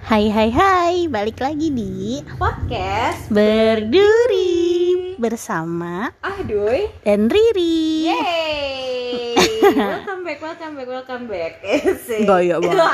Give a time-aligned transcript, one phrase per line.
[0.00, 8.08] Hai hai hai, balik lagi di podcast Berduri bersama Aduh dan Riri.
[8.08, 9.36] Yeay
[9.70, 12.24] Welcome back, welcome back, welcome back Asik.
[12.24, 12.86] Gaya banget.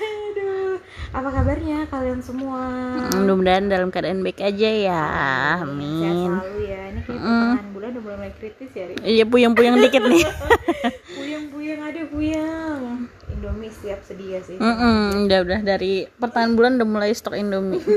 [0.00, 0.78] Aduh
[1.10, 2.60] Apa kabarnya kalian semua?
[3.12, 5.04] Mudah-mudahan dalam keadaan baik aja ya.
[5.56, 6.30] Sehat Amin.
[6.30, 10.24] selalu ya Ini kayak pertengahan bulan udah mulai kritis ya Iya puyeng-puyeng dikit nih.
[11.20, 13.10] Puyeng-puyeng, ada puyeng
[13.40, 17.80] Indomie siap sedia sih Mm-mm, udah udah dari pertengahan bulan udah mulai stok Indomie.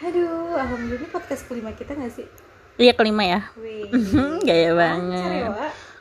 [0.00, 2.24] Aduh, alhamdulillah podcast kelima kita gak sih?
[2.80, 3.40] Iya kelima ya.
[3.60, 3.92] Wih
[4.48, 5.52] Gaya ya, banget.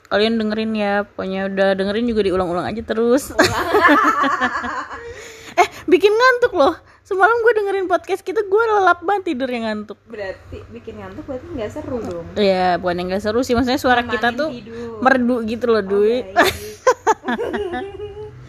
[0.07, 3.35] Kalian dengerin ya, pokoknya udah dengerin juga diulang-ulang aja terus.
[5.59, 6.79] eh, bikin ngantuk loh.
[7.03, 9.99] Semalam gue dengerin podcast kita, gue lelap banget tidurnya ngantuk.
[10.07, 14.07] Berarti bikin ngantuk berarti gak seru dong Iya, bukan yang gak seru sih, maksudnya suara
[14.07, 15.03] kita Nemanin tuh tidur.
[15.03, 16.31] merdu gitu loh, Dwi.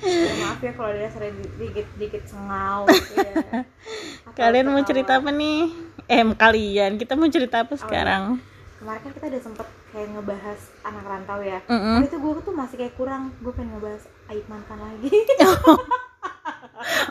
[0.05, 3.65] Ya, maaf ya kalau ada rasanya dikit dikit sengau gitu ya.
[4.29, 5.73] Atau Kalian mau cerita apa nih?
[6.05, 8.37] Eh, kalian, kita mau cerita apa sekarang?
[8.77, 9.67] Kemarin kan kita udah sempet
[9.97, 11.59] kayak ngebahas anak rantau ya.
[11.65, 12.05] Mm-mm.
[12.05, 13.33] Tapi itu gue tuh masih kayak kurang.
[13.41, 15.09] Gue pengen ngebahas aib mantan lagi.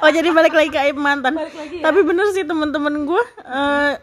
[0.04, 1.34] Oh, jadi balik lagi ke aib mantan.
[1.34, 1.84] Balik lagi ya.
[1.90, 3.94] Tapi bener sih temen-temen gue eh,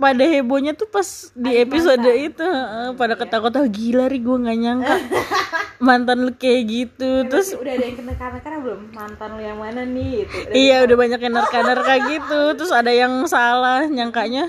[0.00, 1.04] pada hebohnya tuh pas
[1.36, 2.28] di Aib episode mantan.
[2.32, 4.96] itu eh, pada ketawa-ketawa gila ri gue nggak nyangka
[5.80, 9.56] mantan lu kayak gitu terus Terus udah ada yang kena karena belum mantan lu yang
[9.56, 10.36] mana nih gitu.
[10.36, 14.44] Udah Iya udah banyak yang nerka-nerka gitu Terus ada yang salah nyangkanya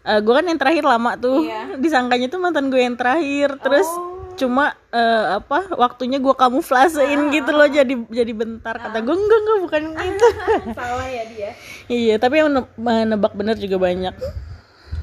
[0.00, 1.74] Eh Gue kan yang terakhir lama tuh Iya.
[1.76, 4.14] Disangkanya tuh mantan gue yang terakhir Terus Oh.
[4.34, 9.58] cuma eh, apa waktunya gue kamuflasein gitu loh jadi jadi bentar kata gue enggak enggak
[9.62, 10.26] bukan gitu
[10.74, 11.50] salah ya dia.
[12.02, 12.66] iya tapi yang ne-
[13.06, 14.10] nebak bener juga banyak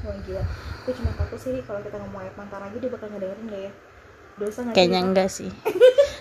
[0.04, 0.44] Wah gila.
[0.84, 3.72] Gue cuma takut sih kalau kita ngomong aib mantan lagi dia bakal ngedengerin gak ya?
[4.42, 5.06] Dosa kayaknya sih?
[5.06, 5.50] enggak sih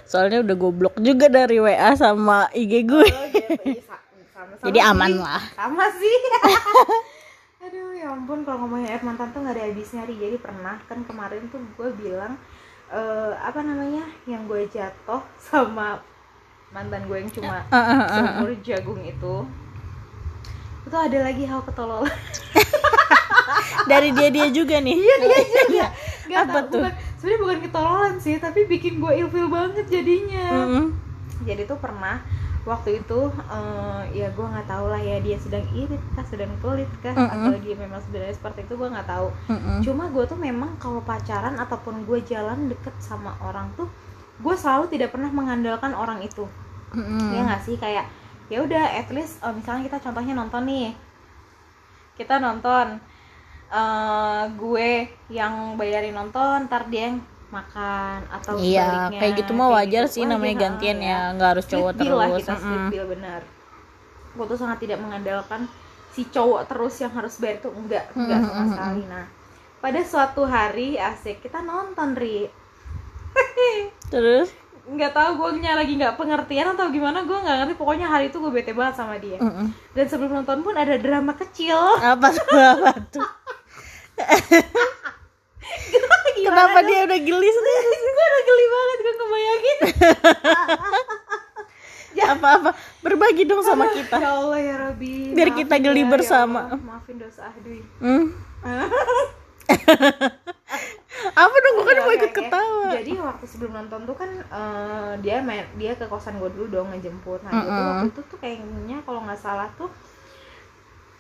[0.04, 3.54] soalnya udah goblok juga dari WA sama IG gue Oh gitu.
[3.64, 4.88] Iya, sa- sama-sama Jadi sih.
[4.88, 5.42] aman lah.
[5.54, 6.16] Sama sih.
[7.64, 10.18] Aduh ya ampun kalau ngomongin aib mantan tuh gak ada habisnya Ri.
[10.18, 12.36] Jadi pernah kan kemarin tuh gue bilang
[12.90, 16.02] eh, apa namanya yang gue jatuh sama
[16.70, 18.08] mantan gue yang cuma Ah, ah, ah, ah.
[18.12, 19.36] seumur jagung itu
[20.82, 22.10] itu ada lagi hal ketololan
[23.92, 25.88] dari dia dia juga nih iya dia juga
[26.32, 26.88] Gak Apa tau, tuh?
[27.20, 30.86] sebenarnya bukan ketololan sih tapi bikin gue ilfil banget jadinya Mm-mm.
[31.44, 32.24] jadi tuh pernah
[32.62, 33.20] waktu itu
[33.52, 37.34] eh, ya gue nggak tahu lah ya dia sedang irit kah sedang pelit kah Mm-mm.
[37.36, 39.78] atau dia memang sebenarnya seperti itu gue nggak tahu Mm-mm.
[39.84, 43.90] cuma gue tuh memang kalau pacaran ataupun gue jalan deket sama orang tuh
[44.40, 46.48] gue selalu tidak pernah mengandalkan orang itu
[46.96, 47.34] Mm-mm.
[47.36, 48.08] ya nggak sih kayak
[48.52, 50.88] ya udah at least eh, misalnya kita contohnya nonton nih
[52.20, 52.88] kita nonton
[53.72, 54.92] eh gue
[55.40, 57.18] yang bayarin nonton ntar dia yang
[57.56, 58.84] makan atau Iya,
[59.20, 60.14] kayak gitu mah wajar gitu.
[60.16, 61.12] sih Wajar, namanya gantian ya.
[61.12, 62.36] ya, nggak harus Split cowok bill lah terus.
[62.40, 62.90] kita split Mm-mm.
[62.92, 63.42] bill benar
[64.36, 65.62] gue tuh sangat tidak mengandalkan
[66.14, 68.72] si cowok terus yang harus bayar tuh enggak enggak sama Mm-mm.
[68.72, 69.26] sekali nah
[69.84, 72.38] pada suatu hari asik kita nonton ri
[74.12, 74.50] Terus,
[74.82, 78.50] nggak tahu gue lagi nggak pengertian atau gimana gue nggak ngerti pokoknya hari itu gue
[78.50, 79.70] bete banget sama dia mm-mm.
[79.94, 83.28] dan sebelum nonton pun ada drama kecil apa tuh apa tuh?
[86.42, 87.80] Kenapa dia udah gelis nih?
[88.10, 89.78] gue udah geli banget gue kebayangin
[92.22, 92.72] Apa-apa,
[93.04, 94.18] berbagi dong sama kita.
[94.18, 96.76] ya Allah ya Robi Biar kita geli bersama.
[96.80, 98.36] maafin dosa Ahdui Hmm?
[101.36, 101.74] Apa dong?
[101.76, 102.88] Gue kan mau Oke, ikut ketawa.
[102.96, 106.88] Jadi waktu sebelum nonton tuh kan eh, dia main dia ke kosan gue dulu dong
[106.96, 107.44] ngejemput.
[107.44, 107.92] Nah, gue tuh Mm-mm.
[107.92, 109.90] waktu itu tuh kayaknya kalau nggak salah tuh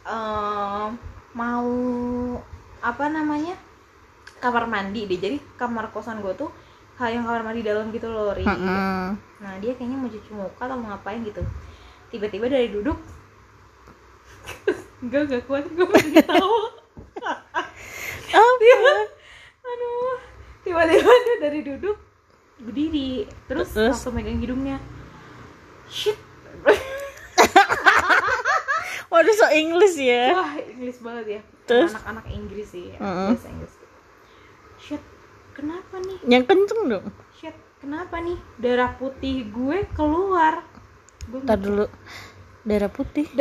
[0.07, 0.87] eh,
[1.35, 1.69] mau
[2.81, 3.55] apa namanya
[4.39, 5.19] kamar mandi deh.
[5.19, 6.49] Jadi kamar kosan gue tuh
[6.95, 8.45] kayak yang kamar mandi dalam gitu loh, Ri.
[8.47, 9.17] Mm-mm.
[9.43, 11.43] Nah dia kayaknya mau cuci muka atau mau ngapain gitu.
[12.11, 12.99] Tiba-tiba dari duduk
[15.01, 16.61] Enggak, gak kuat, gue ketawa
[18.31, 18.93] Apa?
[19.71, 20.17] Aduh
[20.61, 21.97] tiba-tiba dia dari duduk
[22.57, 23.95] berdiri terus, Terus?
[23.95, 24.77] langsung megang hidungnya
[25.87, 26.17] shit
[29.11, 30.31] Waduh, so English ya.
[30.31, 31.91] wah Inggris banget ya Terus?
[31.91, 33.27] anak-anak Inggris sih ya, Mm-mm.
[33.29, 33.73] bahasa Inggris
[34.77, 35.03] shit
[35.51, 37.05] kenapa nih Yang kenceng dong.
[37.33, 40.63] shit kenapa nih darah putih gue keluar
[41.23, 41.85] gue Ntar dulu.
[42.61, 43.25] Darah putih.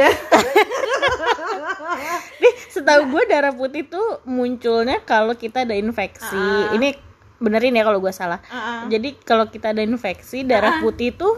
[2.40, 6.36] Nih, setahu gue darah putih tuh munculnya kalau kita ada infeksi.
[6.36, 6.72] Ah.
[6.72, 6.96] Ini
[7.40, 8.40] benerin ya kalau gue salah.
[8.48, 8.80] Ah, ah.
[8.88, 11.36] Jadi kalau kita ada infeksi, darah putih tuh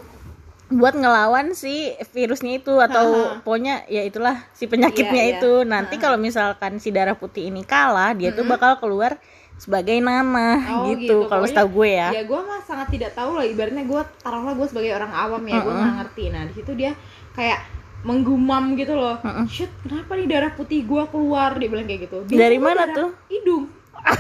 [0.73, 5.39] buat ngelawan si virusnya itu atau pokoknya ya itulah si penyakitnya Iya, iya.
[5.39, 5.53] itu.
[5.69, 9.21] Nanti kalau misalkan si darah putih ini kalah, dia tuh bakal keluar
[9.61, 11.31] sebagai nanah Oh, gitu, gitu.
[11.31, 14.67] kalau setahu gue ya ya gue mah sangat tidak tahu lah ibaratnya gue taruhlah gue
[14.67, 15.79] sebagai orang awam ya gue Mm-mm.
[15.79, 16.91] nggak ngerti nah di situ dia
[17.33, 17.61] kayak
[18.03, 19.23] menggumam gitu loh.
[19.23, 19.47] Mm-mm.
[19.47, 21.55] shit kenapa nih darah putih gue keluar?
[21.59, 22.19] Dia bilang kayak gitu.
[22.27, 23.11] Dari gua mana darah tuh?
[23.31, 23.65] hidung.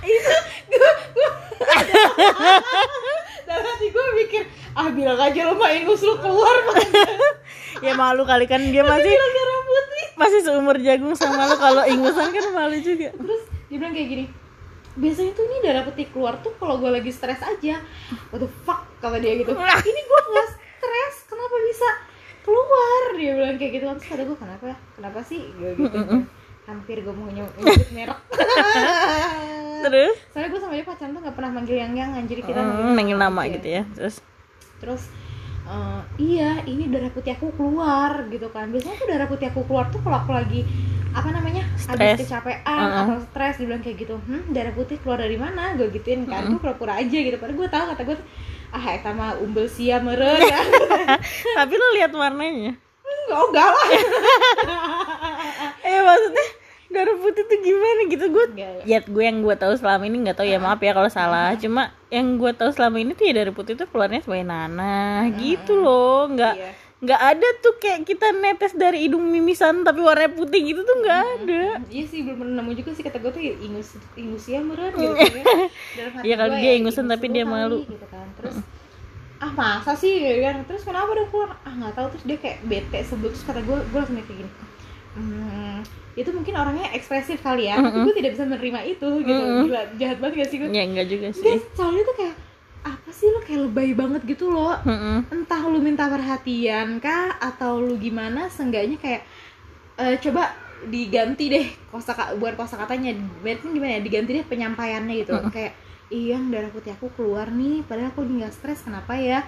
[0.00, 0.36] Itu
[0.70, 1.30] gue gue
[3.48, 4.42] dalam hati gue mikir
[4.78, 6.54] ah bilang aja lo mah ingus lu keluar
[7.84, 10.06] ya malu kali kan dia masih darah putih.
[10.14, 13.10] masih seumur jagung sama lu kalau ingusan kan malu juga.
[13.10, 14.24] Terus dia bilang kayak gini
[14.98, 17.82] biasanya tuh ini darah putih keluar tuh kalau gue lagi stres aja.
[18.30, 19.54] What the fuck kata dia gitu.
[19.58, 21.88] Ini gue nggak stres kenapa bisa
[22.46, 24.74] keluar dia bilang kayak gitu terus kata gue kenapa?
[24.98, 25.40] Kenapa sih?
[25.54, 25.98] Gue gitu.
[26.66, 28.18] Hampir gue mau nyebut merek.
[29.86, 30.16] Terus?
[30.34, 33.16] Soalnya gue sama dia pacaran tuh nggak pernah manggil yang yang anjir kita hmm, manggil
[33.16, 34.20] nama gitu ya terus?
[34.76, 35.02] Terus
[35.64, 38.68] eh, iya ini darah putih aku keluar gitu kan.
[38.68, 40.66] Biasanya tuh darah putih aku keluar tuh kalau aku lagi
[41.10, 42.18] apa namanya Stres.
[42.18, 43.02] habis kecapean Uh-uh.
[43.02, 45.78] atau stres dibilang kayak gitu hmm darah putih keluar dari mana?
[45.78, 47.40] Gue gituin kan gue pura-pura aja gitu.
[47.40, 48.18] Padahal gue tahu kata gue
[48.70, 50.62] ah eta mah umbel sia meren ya
[51.58, 52.78] tapi lu lihat warnanya
[53.30, 53.88] enggak enggak lah.
[55.82, 56.46] Eh maksudnya
[56.90, 58.24] darah putih tuh gimana gitu?
[58.28, 58.82] Gue Enggak.
[58.82, 58.98] ya.
[59.00, 61.54] gue yang gue tahu selama ini nggak tahu ya maaf ya kalau salah.
[61.54, 65.72] Cuma yang gue tahu selama ini tuh ya darah putih tuh keluarnya sebagai nanah gitu
[65.76, 66.26] loh.
[66.28, 66.70] Nggak Iya.
[67.00, 71.20] nggak ada tuh kayak kita netes dari hidung mimisan tapi warnanya putih gitu tuh nggak
[71.38, 71.80] ada.
[71.88, 73.00] iya sih belum pernah nemu juga sih.
[73.00, 75.32] Kata gue tuh ya ingus ingus sia meren gitu kan.
[75.32, 75.44] Ya.
[75.96, 77.78] Dalam hati Iya, kali gue dia ya, ingusan ingus tapi dia malu.
[77.82, 78.26] gitu kan.
[78.36, 78.56] Terus
[79.40, 80.20] ah masa sih?
[80.20, 80.62] Gitu kan.
[80.68, 82.06] Terus kenapa udah keluar ah nggak tahu.
[82.14, 84.52] Terus dia kayak bete sebel terus kata gue gue langsung mikir gini
[85.16, 85.82] hmm,
[86.14, 89.44] itu mungkin orangnya ekspresif kali ya tapi gue tidak bisa menerima itu gitu.
[89.66, 90.68] Gila jahat banget gak sih gue?
[90.70, 91.42] Ya enggak juga sih.
[91.46, 92.36] Guys, soalnya tuh kayak
[92.80, 95.28] apa sih lo kayak lebay banget gitu loh Mm-mm.
[95.28, 99.22] entah lu minta perhatian kah atau lu gimana seenggaknya kayak
[100.00, 100.48] eh, coba
[100.88, 103.12] diganti deh kosa buat kosa katanya
[103.44, 105.36] berarti gimana ya diganti deh penyampaiannya gitu.
[105.52, 105.76] Kayak
[106.10, 107.82] iya darah putih aku keluar nih.
[107.82, 109.46] Padahal aku nggak stres kenapa ya?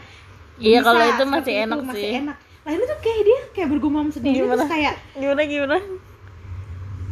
[0.56, 2.12] Iya, Bisa, kalau itu masih enak masih sih.
[2.22, 2.36] enak.
[2.62, 4.54] Nah ini tuh kayak dia kayak bergumam sendiri Gimana?
[4.54, 5.76] terus kayak gimana gimana?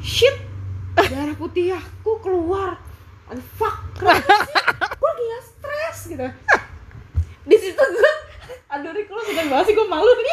[0.00, 0.37] Shit
[0.94, 2.79] darah putih aku keluar.
[3.26, 4.56] Aduh fuck kenapa sih?
[4.94, 6.26] Gue lagi gak stres gitu.
[7.43, 8.12] Di situ gue
[8.70, 10.26] aduh Rik lo sudah banget sih gue malu nih.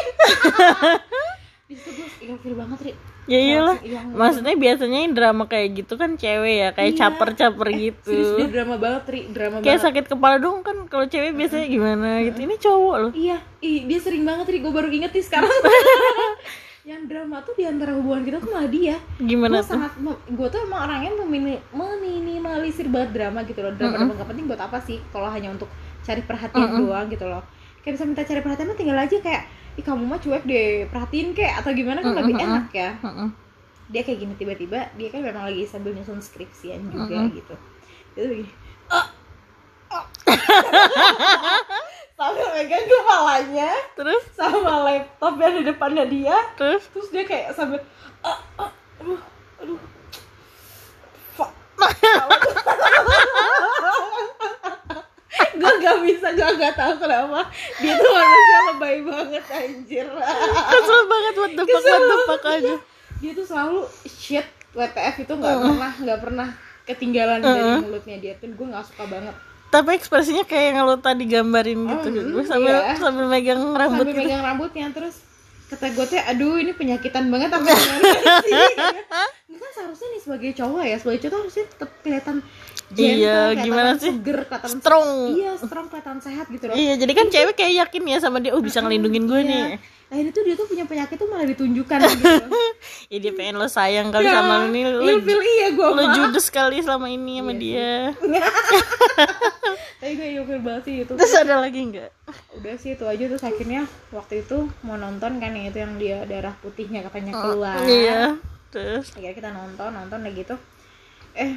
[1.68, 2.98] Di situ gue ilfil banget Rik
[3.28, 3.76] ya iyalah.
[3.76, 4.06] Langsung hilang.
[4.10, 6.98] maksudnya biasanya yang drama kayak gitu kan cewek ya kayak Iya.
[6.98, 8.08] caper-caper gitu.
[8.10, 9.84] serius drama banget Rik drama kayak banget.
[9.84, 12.38] sakit kepala dong kan kalau cewek biasanya gimana gitu.
[12.40, 13.12] Ini cowok loh.
[13.12, 15.52] Iya ih, dia sering banget Rik gue baru inget nih sekarang.
[16.88, 19.76] Yang drama tuh di antara hubungan kita tuh malah dia gimana gue tuh?
[19.76, 19.92] sangat
[20.24, 23.70] gue tuh emang orangnya memini- meminimalisir banget drama gitu loh.
[23.70, 25.68] Drama drama gak penting buat apa sih kalau hanya untuk
[26.00, 27.44] cari perhatian doang gitu loh
[27.84, 29.42] kayak bisa minta cari perhatian mah tinggal aja kayak
[29.78, 32.98] ih kamu mah cuek deh perhatiin kayak atau gimana kan lebih enak ya.
[32.98, 33.30] Mm-mm.
[33.88, 37.54] dia kayak gini tiba-tiba dia kan memang lagi sambil nyusun skripsian juga gitu.
[38.12, 38.52] Itu begini
[42.18, 44.20] sambil megang kepalanya terus?
[44.34, 46.36] sama laptop yang di depannya dia.
[46.58, 46.84] Terus?
[46.92, 47.80] Terus dia kayak sambil
[48.26, 48.70] ah, ah,
[49.00, 49.20] aduh
[49.62, 49.78] aduh.
[51.38, 51.54] Fuck
[55.60, 57.40] gue gak bisa gue gak tahu kenapa.
[57.78, 60.06] Dia tuh manusia lebay banget anjir.
[60.68, 62.74] Kesel banget what the fuck what the fuck aja.
[63.18, 66.48] Dia tuh selalu shit WTF itu nggak pernah nggak pernah
[66.84, 68.34] ketinggalan dari mulutnya dia.
[68.36, 69.34] Tuh gue nggak suka banget.
[69.68, 72.96] Tapi ekspresinya kayak yang lo tadi gambarin gitu Mm, gue sambil iya.
[72.96, 74.24] sambil megang rambut sambil gitu.
[74.24, 75.20] megang rambutnya terus
[75.68, 77.92] kata gue tuh aduh ini penyakitan banget apa sih
[79.48, 82.36] ini kan seharusnya nih sebagai cowok ya sebagai cowok harusnya tetap kelihatan
[82.88, 84.12] gentle, Iya, kelihatan gimana sih?
[84.12, 85.08] seger kelihatan strong.
[85.30, 86.74] Iya strong kelihatan sehat gitu loh.
[86.74, 89.48] Iya jadi kan cewek kayak yakin ya sama dia oh bisa ngelindungin gue Iya.
[89.48, 89.64] nih.
[90.08, 92.48] Nah ini tuh dia tuh punya penyakit tuh malah ditunjukkan gitu
[93.12, 94.84] ya dia pengen lo sayang kali Ya, sama lo nih.
[94.86, 97.92] lo, ilfil iya gue lo judes kali selama ini sama dia.
[100.00, 101.12] tapi gue ilfil banget sih itu.
[101.14, 102.10] Terus ada lagi nggak?
[102.54, 103.24] Udah sih itu aja.
[103.26, 107.80] Terus akhirnya waktu itu mau nonton kan yang itu yang dia darah putihnya katanya keluar.
[107.82, 108.36] iya
[108.68, 109.12] terus?
[109.16, 110.54] Akhirnya kita nonton nonton kayak gitu.
[111.36, 111.56] Eh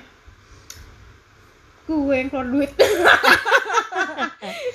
[1.86, 2.72] gue yang keluar duit.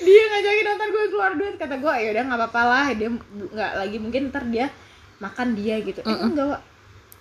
[0.06, 1.54] Dia ngajakin nonton gue keluar duit.
[1.56, 2.86] Kata gue ya udah nggak apa-apa lah.
[2.92, 4.68] Dia nggak lagi mungkin ntar dia
[5.16, 6.04] makan dia gitu.
[6.04, 6.60] Eh enggak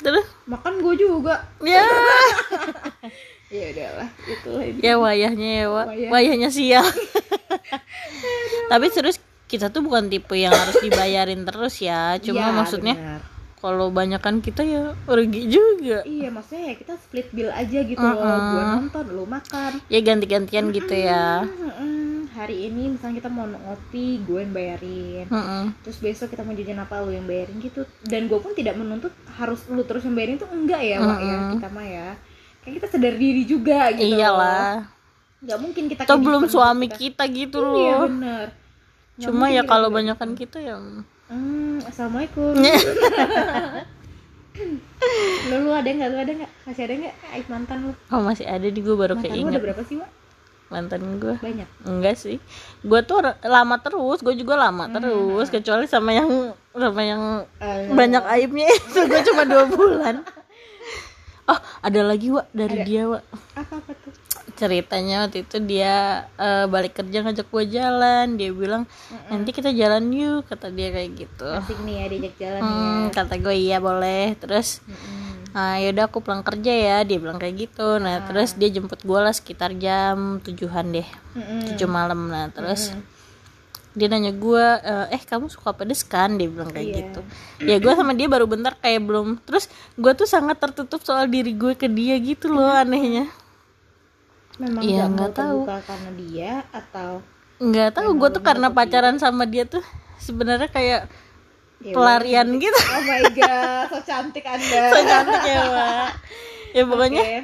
[0.04, 0.28] terus?
[0.46, 1.48] Makan gue juga.
[1.64, 1.86] Ya.
[3.46, 5.84] Ya udahlah itu lah ya wayahnya ya wa.
[5.86, 6.10] Wayah.
[6.10, 6.82] wayahnya sial.
[8.74, 12.18] Tapi serius kita tuh bukan tipe yang harus dibayarin terus ya.
[12.18, 13.22] Cuma Iya, maksudnya benar.
[13.66, 16.06] Kalau banyakan kita ya rugi juga.
[16.06, 19.82] Iya maksudnya ya kita split bill aja gitu loh gue nonton lu makan.
[19.90, 21.50] Ya ganti-gantian gitu ya.
[21.50, 22.30] Mm-mm.
[22.36, 25.26] hari ini misalnya kita mau ngopi gue yang bayarin.
[25.32, 25.72] Mm-mm.
[25.82, 27.90] terus besok kita mau jajan apa lu yang bayarin gitu.
[28.06, 31.38] Dan gue pun tidak menuntut harus lu terus yang bayarin tuh enggak ya Wak ya
[31.58, 32.10] kita mah ya.
[32.62, 34.86] Kan kita sadar diri juga gitu iyalah.
[35.42, 36.98] Nggak mungkin kita atau kayak belum di suami kita.
[37.02, 38.06] kita gitu iya loh.
[38.14, 38.48] bener
[39.16, 40.42] Nggak cuma ya kalau kayak banyakan gitu.
[40.46, 40.84] kita yang
[41.28, 42.54] hmm, assalamualaikum.
[45.46, 46.10] Lu lu ada nggak?
[46.10, 46.52] Lu ada nggak?
[46.64, 47.16] Masih ada nggak?
[47.32, 47.94] Aib mantan lu?
[48.10, 49.52] Oh masih ada di gue baru mantan keinget.
[49.52, 50.12] ada berapa sih Wak?
[50.66, 51.70] mantan gue banyak.
[51.84, 52.42] Enggak sih.
[52.82, 54.20] Gue tuh lama terus.
[54.20, 54.96] Gue juga lama Hmm.
[54.96, 56.30] terus kecuali sama yang
[56.72, 59.00] sama yang Eh, banyak aibnya itu.
[59.04, 60.26] Gue cuma dua bulan.
[61.46, 62.88] Oh ada lagi wa dari Ada.
[62.88, 63.20] dia wa
[63.54, 64.10] apa apa tuh
[64.56, 68.36] ceritanya waktu itu dia eh, balik kerja ngajak gue jalan.
[68.36, 68.84] Dia bilang
[69.28, 71.48] nanti kita jalan yuk kata dia kayak gitu.
[71.52, 73.14] Asik nih ya diajak jalan hmm, ya.
[73.14, 74.34] kata gue iya boleh.
[74.36, 75.54] Terus Mm-mm.
[75.56, 78.00] ah yaudah aku pulang kerja ya dia bilang kayak gitu.
[78.00, 81.76] Nah terus dia jemput gue lah sekitar jam tujuhan deh Mm-mm.
[81.76, 82.28] tujuh malam.
[82.28, 83.04] Nah terus Mm.
[83.96, 84.66] dia nanya gue
[85.08, 86.36] eh kamu suka pedes kan?
[86.36, 86.96] Dia bilang kayak Iya.
[87.00, 87.20] gitu.
[87.64, 89.40] Ya gue sama dia baru bentar kayak belum.
[89.48, 93.32] Terus gue tuh sangat tertutup soal diri gue ke dia gitu loh anehnya
[94.58, 95.60] memang Iya, nggak tahu.
[95.66, 97.20] karena dia atau
[97.56, 99.84] nggak tahu gue tuh karena pacaran sama dia tuh
[100.18, 101.08] sebenarnya kayak
[101.78, 106.08] Ya pelarian gitu oh my god so cantik anda so cantik ya Pak.
[106.72, 107.40] ya pokoknya Oke.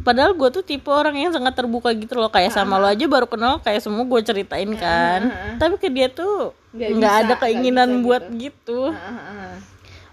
[0.00, 3.24] padahal gue tuh tipe orang yang sangat terbuka gitu loh kayak sama lo aja baru
[3.24, 5.20] kenal kayak semua gue ceritain kan
[5.56, 8.88] tapi ke dia tuh Nggak ada keinginan buat gitu.
[8.88, 9.52] gitu Ah, ah, ah.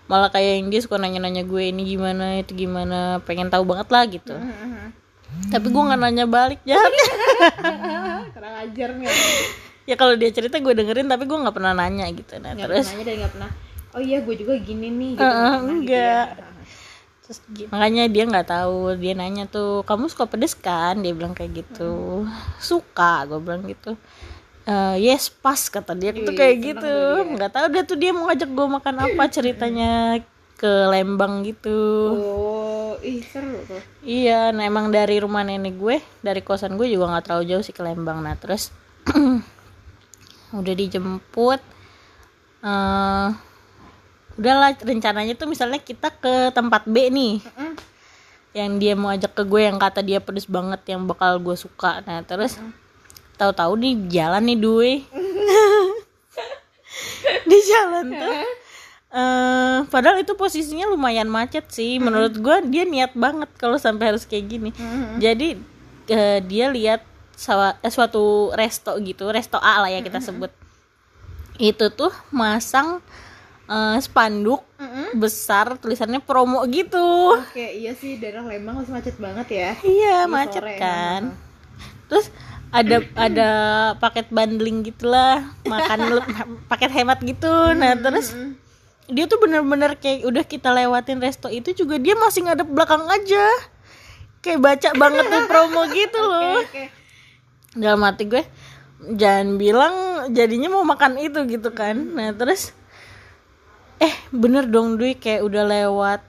[0.08, 4.04] malah kayak yang dia suka nanya-nanya gue ini gimana itu gimana pengen tahu banget lah
[4.06, 4.34] gitu.
[5.48, 7.06] Tapi gue nggak nanya balik jahatnya
[8.34, 9.08] kurang ajar nih.
[9.84, 12.36] Ya kalau dia cerita gue dengerin tapi gue nggak pernah nanya gitu.
[12.36, 13.52] Nah nggak terus pernah nanya dan nggak pernah.
[13.92, 16.28] Oh iya gue juga gini nih gitu, Eh, nggak pernah gitu enggak.
[16.28, 16.56] ya.
[17.20, 20.96] terus makanya dia nggak tahu dia nanya tuh kamu suka pedes kan?
[20.98, 22.24] Dia bilang kayak gitu.
[22.58, 23.96] Suka gue bilang gitu.
[24.64, 26.84] "Eh, yes pas kata dia tuh kayak seneng gitu.
[26.84, 27.32] tuh dia.
[27.34, 29.92] nggak tahu dia tuh dia mau ngajak gue makan apa ceritanya
[30.56, 31.80] ke Lembang gitu.
[32.12, 32.57] Oh
[33.04, 37.24] ih seru tuh Iya, nah emang dari rumah nenek gue, dari kosan gue juga nggak
[37.28, 38.24] terlalu jauh sih ke Lembang.
[38.24, 38.72] Nah terus
[40.60, 41.60] udah dijemput,
[42.64, 43.30] eh
[44.38, 47.74] udahlah rencananya tuh misalnya kita ke tempat B nih, Mm-mm.
[48.54, 52.06] yang dia mau ajak ke gue yang kata dia pedes banget, yang bakal gue suka.
[52.06, 52.56] Nah terus
[53.36, 54.94] tahu-tahu nih jalan nih Dwi,
[57.50, 58.36] di jalan tuh.
[59.10, 61.96] Eh padahal itu posisinya lumayan macet sih.
[61.98, 64.70] Menurut gue dia niat banget kalau sampai harus kayak gini.
[64.72, 65.18] Mhm.
[65.18, 65.48] jadi
[66.08, 67.02] eh, dia lihat
[67.34, 70.52] sawa- eh, suatu resto gitu resto A lah ya kita sebut.
[71.58, 73.00] Itu tuh masang
[73.66, 75.16] eh, spanduk Mm-mm.
[75.16, 77.36] besar tulisannya promo gitu.
[77.38, 79.70] Oke iya sih daerah Lembang masih macet banget ya.
[79.78, 81.22] Iya Di macet sore, kan.
[82.08, 82.32] terus
[82.70, 83.50] ada ada
[83.96, 86.20] paket bundling gitulah makan
[86.72, 87.48] paket hemat gitu.
[87.74, 88.36] Nah terus.
[89.08, 93.46] Dia tuh bener-bener kayak udah kita lewatin resto itu juga dia masih ngadep belakang aja.
[94.40, 96.60] Kayak baca banget tuh promo gitu loh.
[96.60, 96.84] oke.
[97.74, 98.44] Dalam hati gue
[99.14, 99.94] jangan bilang
[100.32, 101.96] jadinya mau makan itu gitu kan.
[101.96, 102.72] Nah terus
[103.98, 106.22] eh bener dong Dwi kayak udah lewat.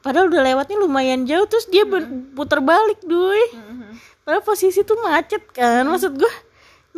[0.00, 3.44] Padahal udah lewatnya lumayan jauh terus dia ben- puter balik Dwi.
[3.52, 3.78] Mhm.
[4.20, 6.32] padahal posisi tuh macet kan maksud gue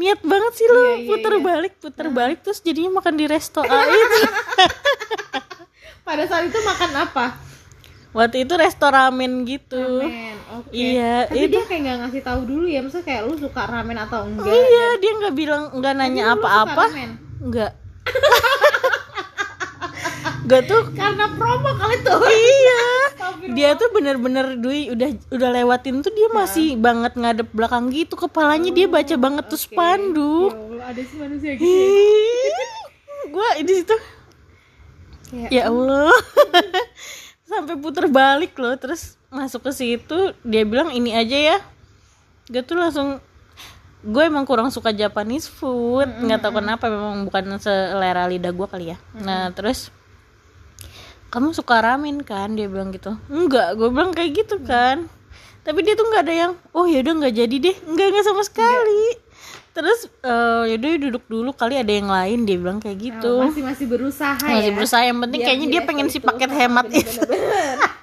[0.02, 1.42] niat banget sih lo Iya, iya, puter iya.
[1.44, 4.18] balik puter balik terus jadinya makan di resto A itu
[6.02, 7.26] pada saat itu makan apa?
[8.12, 10.02] Waktu itu resto ramen gitu.
[10.02, 10.68] Ramen oke.
[10.68, 13.96] Iya, tapi itu- dia kayak nggak ngasih tahu dulu ya maksudnya kayak lu suka ramen
[13.96, 16.84] atau enggak iya dia nggak bilang nggak nanya apa-apa.
[16.88, 17.10] ramen?
[17.40, 17.72] nggak
[20.42, 22.18] Gak tuh karena promo kali tuh.
[22.26, 22.82] Iya.
[23.54, 28.70] Dia tuh bener-bener Dwi udah udah lewatin tuh dia masih banget ngadep belakang gitu kepalanya
[28.74, 29.66] dia baca banget tuh Oke.
[29.70, 31.66] spanduk ya Allah ada sih manusia gitu.
[31.66, 32.60] Ya.
[33.32, 33.96] gue di situ.
[35.30, 36.16] Kayak, ya Allah.
[37.50, 41.58] Sampai puter balik loh terus masuk ke situ dia bilang ini aja ya.
[42.50, 43.22] Gue tuh langsung
[44.02, 48.86] gue emang kurang suka Japanese food nggak tahu kenapa memang bukan selera lidah gue kali
[48.94, 48.98] ya.
[49.22, 49.94] Nah terus
[51.32, 52.52] kamu suka ramen kan?
[52.52, 53.16] Dia bilang gitu.
[53.32, 55.08] Enggak gue bilang kayak gitu kan.
[55.64, 57.76] Tapi dia tuh nggak ada yang oh yaudah nggak jadi deh.
[57.88, 59.16] Enggak enggak sama sekali.
[59.72, 62.44] Terus eh, yaudah duduk dulu kali ada yang lain.
[62.44, 63.40] Dia bilang kayak gitu.
[63.40, 64.76] oh, masih masih berusaha masih ya.
[64.76, 65.02] berusaha.
[65.08, 66.28] Yang penting kayaknya dia di pengen resto si itu.
[66.28, 67.20] paket Ah, hemat itu.
[67.24, 67.78] bener-bener.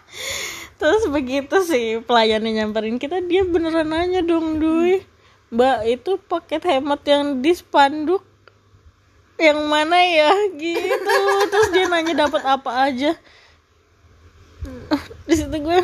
[0.79, 5.03] terus begitu sih pelayannya nyamperin kita dia beneran nanya dong Dwi
[5.51, 8.23] mbak itu paket hemat yang di spanduk
[9.39, 10.31] yang mana ya?
[10.53, 11.19] Gitu.
[11.49, 13.15] Terus dia nanya dapat apa aja.
[15.23, 15.77] Di situ gue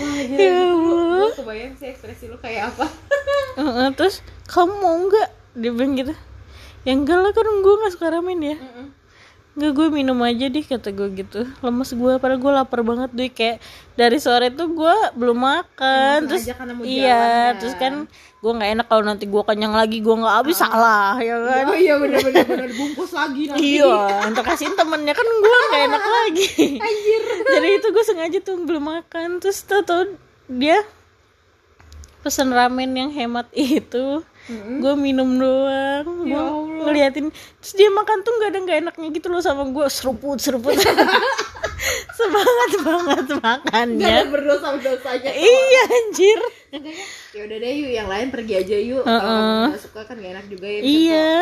[0.00, 0.72] Wah, gila, Ya.
[0.72, 1.28] Allah.
[1.28, 2.88] Gua kebayang sih ekspresi lu kayak apa?
[3.60, 5.28] "Heeh," terus kamu mau nggak?
[5.60, 6.14] Dia bilang gitu.
[6.88, 8.56] Ya enggak lah kan gue nggak suka ramen ya.
[8.56, 8.86] Mm-mm.
[9.50, 11.42] Nggak gue minum aja deh kata gue gitu.
[11.58, 13.58] Lemes gue padahal gue lapar banget deh Kayak
[13.98, 16.30] dari sore tuh gue belum makan.
[16.30, 16.46] Terus
[16.86, 18.06] iya jalan, terus kan
[18.40, 21.64] gue nggak enak kalau nanti gue kenyang lagi gue nggak habis salah ya kan?
[21.66, 22.70] Oh iya bener bener bener.
[22.78, 23.82] Bungkus lagi nanti.
[23.82, 26.48] Iya, untuk kasihin temennya kan gue gak enak lagi.
[26.78, 27.22] anjir.
[27.50, 29.42] Jadi itu gue sengaja tuh belum makan.
[29.42, 30.06] Terus tau tau
[30.46, 30.80] dia
[32.22, 34.22] pesen ramen yang hemat itu.
[34.76, 36.06] Gue minum doang.
[36.20, 36.84] Gue Ya Allah.
[36.84, 37.26] ngeliatin.
[37.30, 39.86] Terus dia makan tuh gak ada gak enaknya gitu loh sama gue.
[39.88, 40.74] Seruput, seruput.
[42.12, 44.14] Semangat banget Gak makannya.
[44.18, 46.38] ada berdosa dosanya Iya anjir.
[47.30, 49.56] ya udah deh yuk yang lain pergi aja yuk kalau Heeh.
[49.56, 51.32] kamu gak suka kan gak enak juga ya Iya.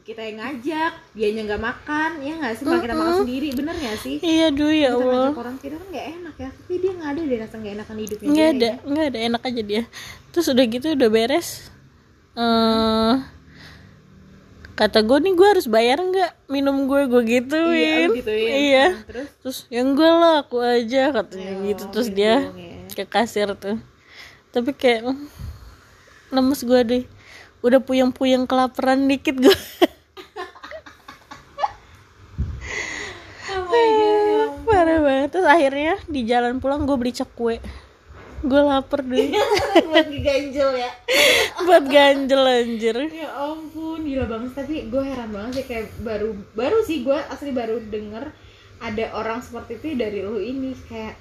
[0.00, 3.96] kita yang ngajak dianya nggak makan ya nggak sih malah kita makan sendiri bener nggak
[4.00, 5.20] sih Iya duh ya kita Allah.
[5.28, 7.96] ngajak orang tidur kan gak enak ya tapi dia nggak ada deh rasa nggak enakan
[7.98, 8.74] hidupnya nggak dia ada ya.
[8.86, 9.82] nggak ada enak aja dia
[10.30, 11.48] terus udah gitu udah beres
[12.38, 13.14] eh
[14.78, 18.08] kata gue nih gue harus bayar nggak minum gue gue iya gituin.
[18.14, 18.86] Iya.
[18.94, 19.28] Nah, terus?
[19.42, 21.82] Terus ya enggak lah aku aja katanya Ya gitu.
[21.82, 22.86] Allah, terus dia ya.
[22.94, 23.82] ke kasir tuh.
[24.54, 25.18] Tapi kayak
[26.30, 27.02] lemes gue deh.
[27.58, 29.50] Udah puyeng-puyeng kelaparan dikit gue
[33.50, 35.28] oh my god parah banget.
[35.34, 37.58] Terus akhirnya di jalan pulang gue beli cekue
[38.44, 39.34] gue lapar deh.
[39.90, 40.90] Buat ganjel ya.
[41.64, 42.96] Buat ganjel anjir.
[43.10, 44.50] Ya ampun gila banget.
[44.54, 48.30] Tapi gue heran banget sih kayak baru baru sih gue asli baru denger
[48.78, 50.74] ada orang seperti itu dari lu ini.
[50.86, 51.18] Kayak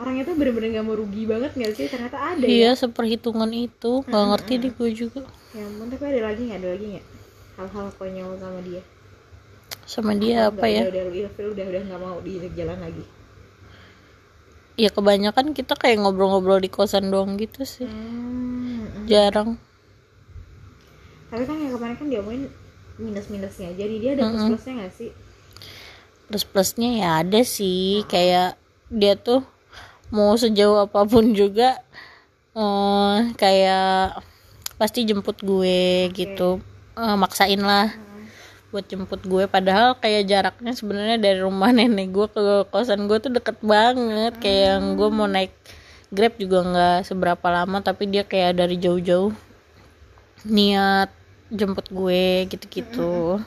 [0.00, 1.86] orangnya tuh bener-bener gak mau rugi banget gak sih?
[1.92, 2.48] Ternyata ada ya.
[2.48, 4.00] Iya seperhitungan itu.
[4.08, 5.20] Nggak ngerti deh gue juga.
[5.52, 6.58] Ya ampun tapi ada lagi nggak?
[6.64, 7.06] Ada lagi nggak?
[7.54, 8.82] Hal-hal konyol sama dia?
[9.84, 10.82] Sama dia apa Nggak, ya?
[10.88, 13.04] udah udah udah udah nggak mau diajak jalan lagi
[14.74, 17.86] ya kebanyakan kita kayak ngobrol-ngobrol di kosan doang gitu sih.
[17.86, 19.06] Hmm.
[19.06, 19.60] jarang.
[21.34, 22.42] tapi kan yang kemarin kan diomongin
[22.94, 25.10] minus minusnya jadi dia ada plus plusnya nggak sih?
[26.30, 28.06] Plus plusnya ya ada sih.
[28.06, 28.54] Kayak
[28.86, 29.42] dia tuh
[30.14, 31.82] mau sejauh apa pun juga
[32.54, 34.22] eh kayak
[34.78, 36.62] pasti jemput gue gitu.
[36.94, 37.90] Eh, maksain lah
[38.74, 39.46] buat jemput gue.
[39.46, 42.42] Padahal kayak jaraknya sebenarnya dari rumah nenek gue ke
[42.74, 44.34] kosan gue tuh deket banget.
[44.42, 45.54] Kayak yang gue mau naik
[46.10, 49.30] grab juga nggak seberapa lama tapi dia kayak dari jauh-jauh
[50.50, 51.10] niat
[51.54, 53.38] jemput gue gitu-gitu.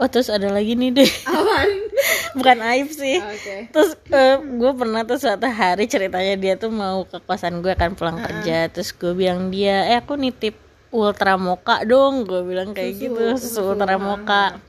[0.00, 1.12] Oh terus ada lagi nih deh.
[2.36, 3.20] Bukan aib sih.
[3.20, 3.70] Oke.
[3.70, 7.94] Terus eh, gue pernah tuh suatu hari ceritanya dia tuh mau ke kosan gue kan
[7.94, 8.68] pulang kerja.
[8.72, 10.56] Terus gue bilang dia eh aku nitip
[10.92, 13.24] ultra mocha dong gue bilang kayak Susu, gitu.
[13.40, 14.60] susu susu, ultra mocha.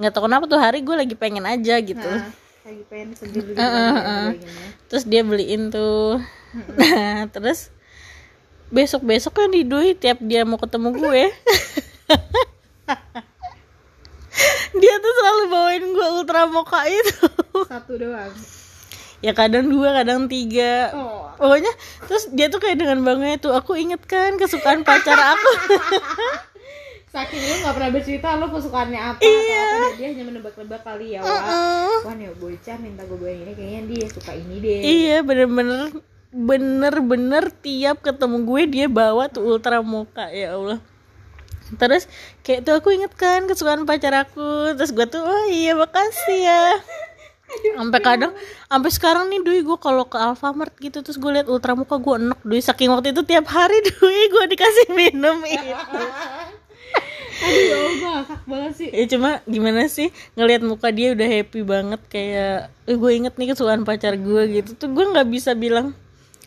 [0.00, 2.00] Nggak tahu kenapa tuh hari gue lagi pengen aja gitu.
[2.00, 2.32] Nah
[2.64, 4.48] lagi pengen kan, ya.
[4.88, 6.18] terus dia beliin tuh.
[6.80, 7.68] Nah terus
[8.72, 11.22] besok besoknya di Dui tiap dia mau ketemu gue.
[14.70, 17.26] Dia tuh selalu bawain gue ultra mocha itu.
[17.68, 18.32] Satu doang
[19.20, 20.92] ya kadang dua kadang tiga.
[20.96, 21.32] Oh.
[21.40, 21.72] Pokoknya
[22.04, 25.52] terus dia tuh kayak dengan bangga tuh aku inget kan kesukaan pacar aku.
[27.10, 31.26] Saking lu nggak pernah bercerita lu kesukaannya apa atau apa dia hanya menebak-nebak kali ya
[31.26, 31.42] wah
[32.06, 34.78] wah nih bocah minta gue bawain ini kayaknya dia suka ini deh.
[34.78, 35.90] Iya bener-bener
[36.30, 40.78] bener-bener tiap ketemu gue dia bawa tuh ultra mocha ya Allah.
[41.82, 42.06] Terus
[42.46, 44.78] kayak tuh aku inget kan kesukaan pacar aku.
[44.78, 46.78] Terus gue tuh oh iya makasih ya
[47.50, 48.32] sampai kadang
[48.70, 52.14] sampai sekarang nih Dwi gue kalau ke Alfamart gitu terus gue liat ultra mocha gue
[52.16, 52.60] enek Dwi.
[52.62, 55.74] Saking waktu itu tiap hari Dwi gue dikasih minum itu
[57.40, 58.88] aduh ya Allah banget sih.
[58.92, 63.56] Ya cuma gimana sih ngelihat muka dia udah happy banget kayak eh, gue inget nih
[63.56, 64.76] kesukaan pacar gue gitu.
[64.76, 65.96] Tuh gue nggak bisa bilang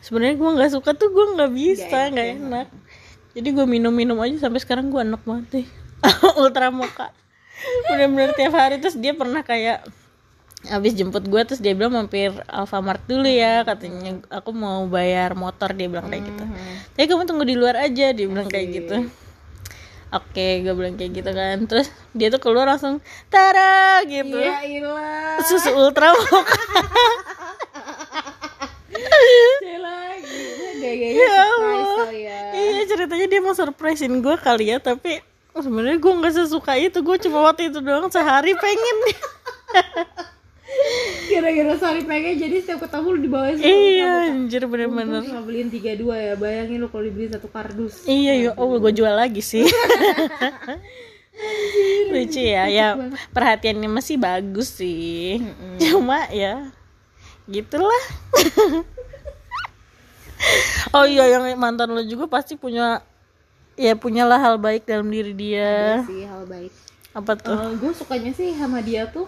[0.03, 2.67] sebenarnya gue nggak suka tuh gue nggak bisa nggak enak.
[3.33, 5.67] jadi gue minum-minum aja sampai sekarang gue enak banget deh
[6.43, 7.09] ultra mocha
[7.87, 9.87] bener-bener tiap hari terus dia pernah kayak
[10.71, 14.23] habis jemput gue terus dia bilang mampir Alfamart dulu ya katanya.
[14.31, 16.43] Aku mau bayar motor dia bilang kayak gitu.
[16.95, 18.97] Tapi kamu tunggu di luar aja dia bilang kayak gitu.
[20.13, 21.57] Oke gue bilang kayak gitu kan.
[21.67, 24.39] Terus dia tuh keluar langsung tara gitu.
[24.39, 25.43] Ya ilah.
[25.43, 26.23] Susu ultra lagi
[30.83, 32.11] Ya surprise Allah.
[32.13, 32.41] ya.
[32.53, 35.19] Iya ceritanya dia mau surprisein gue kali ya tapi
[35.51, 37.03] sebenarnya gue nggak sesuka itu.
[37.03, 38.97] Gue cuma waktu itu doang sehari pengen
[41.23, 45.23] kira-kira sehari pengen jadi setiap ketemu lu dibawain satu iya anjir bener-bener.
[45.25, 48.05] Untung beliin tiga dua ya bayangin lu kalau dibeli satu kardus.
[48.05, 49.65] Iya ya Allah gue jual lagi sih.
[52.13, 52.93] Lucu ya ya
[53.33, 55.41] perhatiannya masih bagus sih.
[55.81, 56.69] Cuma ya
[57.49, 58.03] gitulah.
[60.93, 63.01] Oh iya yang mantan lo juga pasti punya
[63.73, 66.05] ya punyalah hal baik dalam diri dia.
[66.05, 66.69] Sih hal baik.
[67.17, 67.57] Apa tuh?
[67.81, 69.25] Gue sukanya sih sama dia tuh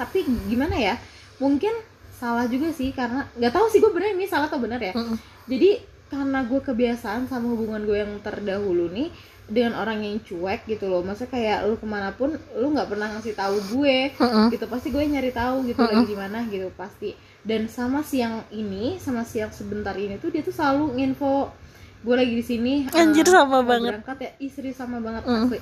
[0.00, 0.94] tapi gimana ya
[1.36, 1.72] mungkin
[2.10, 5.16] salah juga sih karena nggak tahu sih gue bener ini salah atau benar ya Mm-mm.
[5.44, 9.12] jadi karena gue kebiasaan sama hubungan gue yang terdahulu nih
[9.44, 13.10] dengan orang yang cuek gitu loh maksudnya kayak lu ke mana pun lu nggak pernah
[13.10, 14.46] ngasih tahu gue Mm-mm.
[14.48, 18.96] gitu pasti gue nyari tahu gitu lagi di mana gitu pasti dan sama siang ini
[18.96, 21.48] sama siang sebentar ini tuh dia tuh selalu nginfo
[22.00, 23.92] gue lagi di sini Anjir, eh, sama banget.
[23.92, 25.36] berangkat ya istri sama banget Mm.
[25.46, 25.58] asli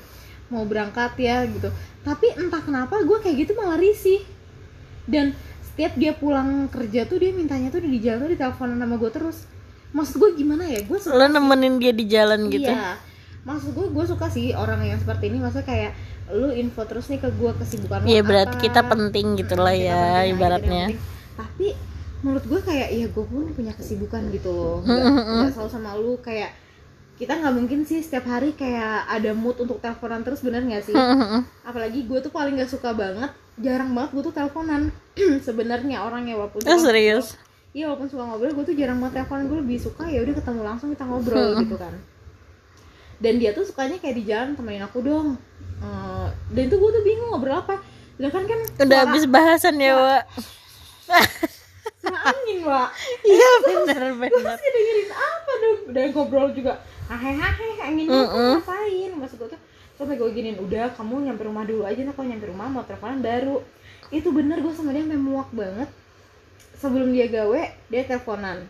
[0.49, 1.69] mau berangkat ya gitu.
[2.05, 4.25] Tapi entah kenapa gue kayak gitu malah risih.
[5.09, 5.33] Dan
[5.65, 9.39] setiap dia pulang kerja tuh dia mintanya tuh di jalan tuh diteleponan sama gue terus.
[9.89, 10.85] Maksud gue gimana ya?
[10.85, 12.69] Gue suka lo nemenin dia di jalan gitu?
[12.69, 13.01] Iya.
[13.49, 15.41] Maksud gue gue suka sih orang yang seperti ini.
[15.41, 15.93] Maksudnya kayak
[16.29, 18.65] lu info terus nih ke gue kesibukan lu Iya berarti apa.
[18.69, 20.85] kita penting gitu lah ya penting ibaratnya.
[21.41, 21.67] Tapi
[22.21, 24.77] menurut gue kayak ya gue pun punya kesibukan gitu loh.
[24.85, 26.21] Nggak selalu sama lu.
[26.21, 26.53] Kayak
[27.19, 30.95] kita nggak mungkin sih setiap hari kayak ada mood untuk teleponan terus bener nggak sih?
[31.63, 34.95] Apalagi gue tuh paling nggak suka banget, jarang banget gue tuh teleponan.
[35.43, 37.35] Sebenarnya orangnya walaupun Oh serius?
[37.71, 39.45] Iya walaupun suka ngobrol gue tuh jarang banget teleponan.
[39.47, 41.95] Gue lebih suka ya udah ketemu langsung kita ngobrol gitu kan.
[43.19, 45.35] Dan dia tuh sukanya kayak di jalan temenin aku dong.
[45.79, 47.83] Eh, dan itu gue tuh bingung ngobrol apa.
[48.15, 50.23] Sedangkan kan Udah suara- habis bahasan ya Wak?
[51.99, 52.87] suara angin wa
[53.27, 54.43] Iya bener gue bener.
[54.45, 55.79] masih dengerin apa dong?
[55.89, 56.73] Dan ngobrol juga
[57.09, 58.61] hahe hahe angin gue Mm-mm.
[58.61, 59.11] ngapain?
[59.17, 59.61] Maksud gue tuh
[59.99, 63.25] sampai gue giniin udah kamu nyampe rumah dulu aja nah kalau nyampe rumah mau teleponan
[63.25, 63.65] baru.
[64.13, 65.89] Itu bener gue sama dia sampai muak banget.
[66.79, 68.69] Sebelum dia gawe dia teleponan.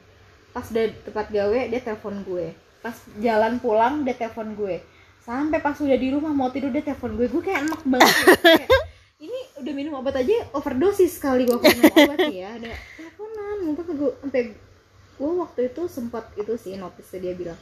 [0.54, 2.54] Pas dari tempat gawe dia telepon gue.
[2.80, 4.80] Pas jalan pulang dia telepon gue.
[5.26, 7.26] Sampai pas udah di rumah mau tidur dia telepon gue.
[7.26, 8.14] Gue kayak enak banget.
[8.14, 8.34] Ya.
[8.38, 8.70] Kayak,
[9.18, 12.54] ini udah minum obat aja overdosis kali gue minum obat ya.
[12.54, 13.56] Ada teleponan.
[13.66, 14.42] Mungkin gue sampai
[15.18, 17.58] gue waktu itu sempat itu sih notice dia bilang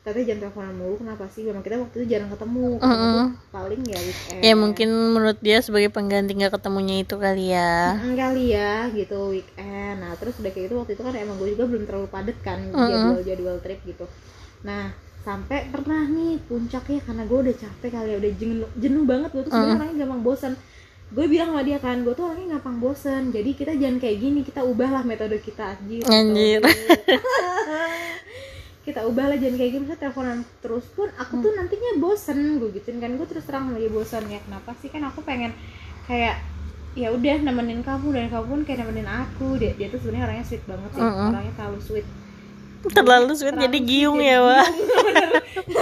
[0.00, 1.42] katanya jangan teleponan mulu kenapa sih?
[1.44, 2.66] Memang kita waktu itu jarang ketemu.
[2.80, 3.12] Ketemu Mm-mm.
[3.12, 4.40] tuh paling ya weekend.
[4.40, 8.00] Ya mungkin menurut dia sebagai pengganti nggak ketemunya itu kali ya.
[8.00, 9.96] Mm, kali ya gitu weekend.
[10.00, 12.58] Nah terus udah kayak gitu waktu itu kan emang gue juga belum terlalu padet kan
[12.64, 12.88] Mm-mm.
[12.88, 14.04] jadwal jadwal trip gitu.
[14.64, 19.30] Nah sampai pernah nih puncaknya karena gue udah capek kali ya udah jenuh jenuh banget.
[19.36, 20.54] Gue tuh sebenarnya orangnya gampang bosan
[21.10, 24.40] gue bilang sama dia kan gue tuh orangnya gampang bosan jadi kita jangan kayak gini
[24.46, 25.74] kita ubahlah metode kita.
[25.76, 26.62] Anjir Anjir.
[28.90, 29.82] kita ubahlah jangan kayak gini.
[29.86, 33.10] Misalnya teleponan terus pun aku tuh nantinya bosen gue gituin kan.
[33.14, 34.88] Gue terus terang sama dia bosan ya kenapa sih?
[34.90, 35.54] Kan aku pengen
[36.10, 36.42] kayak
[36.98, 38.06] ya udah nemenin kamu.
[38.10, 39.56] Dan kamu pun kayak nemenin aku.
[39.56, 42.06] Dia dia tuh sebenarnya orangnya sweet banget ya orangnya terlalu sweet.
[42.80, 44.66] Terlalu sweet Terlalu jadi giung ya giung.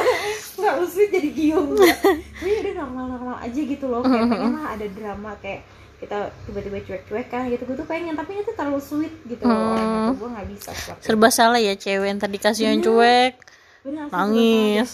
[0.58, 1.68] terlalu sweet jadi giung.
[2.38, 4.04] Tapi udah normal normal aja gitu loh.
[4.04, 5.62] Kayak pengen lah ada drama kayak
[5.98, 7.62] kita tiba-tiba cuek-cuek kan gitu.
[7.66, 9.42] Gue tuh pengen tapi itu terlalu sweet gitu.
[9.44, 11.06] Orangnya tuh gue nggak bisa seperti itu.
[11.10, 13.34] serba salah ya cewek yang tadi kasih yang cuek.
[13.82, 14.88] Bener, nangis.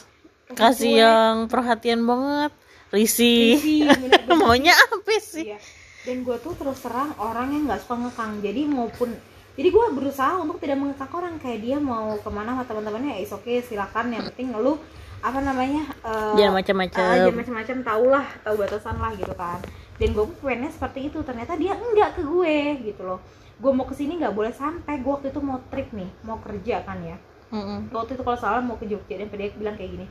[0.56, 1.04] kasih cuek.
[1.04, 2.52] yang perhatian banget.
[2.94, 3.58] Risih.
[3.58, 4.38] Isi, bener-bener.
[4.38, 5.52] maunya apa sih?
[5.52, 5.58] Iya.
[6.04, 8.32] Dan gue tuh terus terang orang yang nggak suka ngekang.
[8.40, 9.12] Jadi maupun
[9.54, 11.36] jadi gue berusaha untuk tidak mengekang orang.
[11.36, 14.14] Kayak dia mau ke mana sama teman-temannya ya is oke silakan.
[14.14, 14.80] Yang penting lu
[15.24, 19.56] apa namanya eh, jangan eh, macam-macam jangan macam-macam tau lah tahu batasan lah gitu kan
[20.00, 21.18] dan gue pun pengennya seperti itu.
[21.22, 23.20] Ternyata dia enggak ke gue gitu loh.
[23.58, 24.98] Gue mau ke sini nggak boleh sampai.
[25.00, 27.18] Gue waktu itu mau trip nih mau kerja kan ya.
[27.54, 27.86] Mm-mm.
[27.94, 30.06] waktu itu kalau salah mau ke Jogja dan dia bilang kayak gini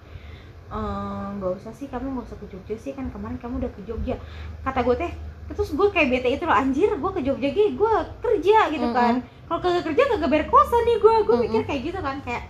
[0.71, 2.91] "Eh, nggak usah sih kamu nggak usah ke Jogja sih.
[2.95, 4.15] Kan kemarin kamu udah ke Jogja.
[4.63, 5.11] Kata gue teh
[5.51, 7.93] terus gue kayak bete itu loh anjir gue ke Jogja gue
[8.23, 9.13] kerja gitu kan.
[9.43, 12.43] Kalau kagak kerja kagak bayar kosan nih gue gue mikir kayak gitu kan kayak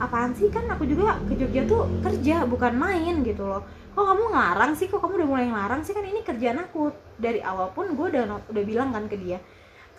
[0.00, 0.48] apaan sih?
[0.48, 3.62] Kan aku juga ke Jogja tuh kerja bukan main gitu loh.
[3.92, 4.88] Kok kamu ngarang sih?
[4.88, 5.92] Kok kamu udah mulai ngarang sih?
[5.92, 6.90] Kan ini kerjaan aku.
[7.20, 9.38] Dari awal pun gue udah udah bilang kan ke dia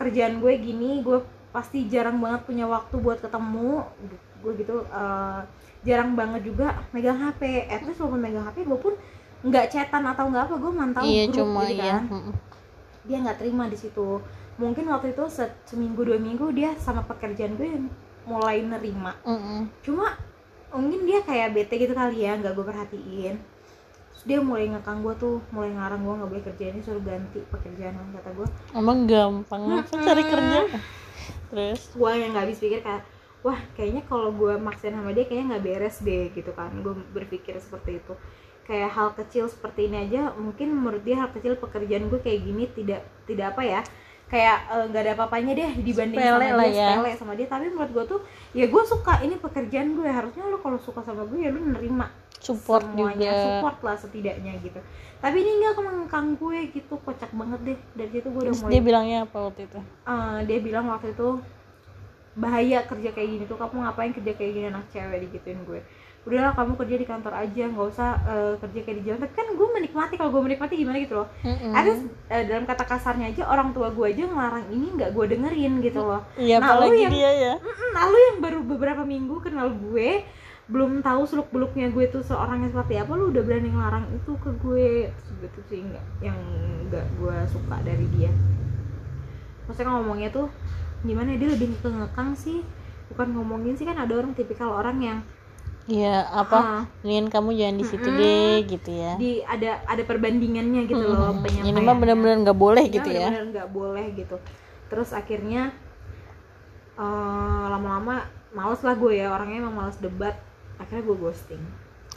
[0.01, 1.21] kerjaan gue gini gue
[1.53, 3.85] pasti jarang banget punya waktu buat ketemu.
[4.41, 5.41] Gue gitu eh,
[5.85, 8.93] jarang banget juga megang HP at least walaupun megang HP gue pun
[9.41, 11.97] nggak chatan atau nggak apa gue mantau iya grup cuma gitu iya.
[11.97, 12.03] kan.
[12.13, 12.33] Mm-mm.
[13.01, 14.21] dia nggak terima di situ.
[14.61, 17.89] Mungkin waktu itu se- seminggu dua minggu dia sama pekerjaan gue
[18.25, 19.17] mulai nerima.
[19.25, 19.69] Mm-mm.
[19.81, 20.17] cuma
[20.71, 23.35] mungkin dia kayak bete gitu kali ya nggak gue perhatiin.
[24.11, 27.39] Terus dia mulai ngekang gue tuh mulai ngarang gue nggak boleh kerja ini suruh ganti
[27.49, 30.59] pekerjaan kata gue emang gampang apa cari kerja.
[31.51, 31.81] Terus?
[31.97, 33.03] Gue yang nggak habis pikir kayak
[33.41, 36.71] wah kayaknya kalau gue maksain sama dia kayaknya nggak beres deh gitu kan.
[36.79, 38.13] Gue berpikir seperti itu.
[38.61, 42.69] Kayak hal kecil seperti ini aja mungkin menurut dia hal kecil pekerjaan gue kayak gini
[42.71, 43.81] tidak tidak apa ya
[44.31, 46.87] kayak eh, nggak ada apa-apanya deh dibanding Sepele sama lah dia ya.
[46.95, 47.47] sepele sama dia.
[47.51, 48.19] Tapi menurut gue tuh
[48.55, 52.07] ya gue suka ini pekerjaan gue harusnya lo kalau suka sama gue ya lo nerima
[52.39, 53.27] support semuanya.
[53.27, 53.43] juga.
[53.43, 54.79] Support lah setidaknya gitu.
[55.19, 57.77] Tapi ini nggak mengekang gue gitu kocak banget deh.
[57.99, 59.79] Dari situ gue udah terus mulai dia bilangnya apa waktu itu?
[59.83, 61.29] Eh, dia bilang waktu itu
[62.31, 65.27] bahaya kerja kayak gini tuh kamu ngapain kerja kayak gini anak cewek?
[65.27, 65.83] Digituin gue
[66.21, 69.19] udahlah kamu kerja di kantor aja nggak usah eh, kerja kayak di jalan.
[69.25, 71.27] Tapi kan gue menikmati kalau gue menikmati gimana gitu loh.
[71.41, 71.73] Mm-mm.
[71.73, 71.91] ada
[72.29, 76.01] eh, dalam kata kasarnya aja orang tua gue aja ngelarang ini nggak gue dengerin gitu
[76.05, 76.21] loh.
[76.37, 77.53] Iya Nah, lu yang- dia ya.
[77.91, 80.21] Nah lu yang baru beberapa minggu kenal gue
[80.71, 84.49] belum tahu seluk beluknya gue tuh seorangnya seperti apa lu udah berani ngelarang itu ke
[84.61, 85.09] gue?
[85.41, 86.37] Gitu sih nggak yang
[86.85, 88.29] nggak gue suka dari dia.
[89.65, 90.47] Maksudnya ngomongnya tuh
[91.01, 92.61] gimana ya, dia lebih ke ngekang sih.
[93.09, 95.19] Bukan ngomongin sih kan ada orang tipikal orang yang
[95.91, 96.57] iya apa?
[96.57, 98.19] Ah, Nin kamu jangan di situ Mm-mm.
[98.19, 99.11] deh gitu ya.
[99.19, 101.43] Di ada ada perbandingannya gitu loh Mm-mm.
[101.43, 103.27] penyampaiannya ini mah benar-benar nggak boleh Iya, gitu ya.
[103.27, 104.35] bener-bener nggak boleh gitu.
[104.87, 105.75] Terus akhirnya
[106.95, 110.35] eh, lama-lama males lah gue ya orangnya emang males debat.
[110.79, 111.61] Akhirnya gue ghosting.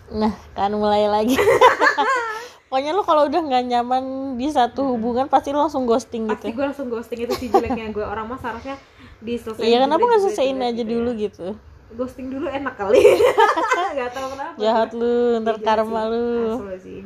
[0.08, 1.34] Nah kan mulai lagi.
[2.70, 4.02] Pokoknya lo kalau udah nggak nyaman
[4.34, 7.90] di satu hubungan pasti lo langsung ghosting pasti gitu gue langsung ghosting itu sih jeleknya
[7.90, 8.02] gue.
[8.02, 8.74] Orang mah seharusnya
[9.22, 11.20] diselesaikan iya kenapa nggak selesaiin aja gitu dulu ya.
[11.28, 11.48] gitu
[11.94, 13.00] ghosting dulu enak kali.
[13.94, 14.56] Nggak tahu kenapa.
[14.58, 16.10] Jahat lu ntar Iya, jahat karma sih.
[16.10, 16.26] lu.
[16.54, 16.96] Asli sih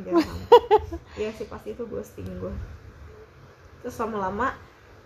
[1.21, 2.55] iya sih pasti itu ghosting gue
[3.79, 4.55] terus lama-lama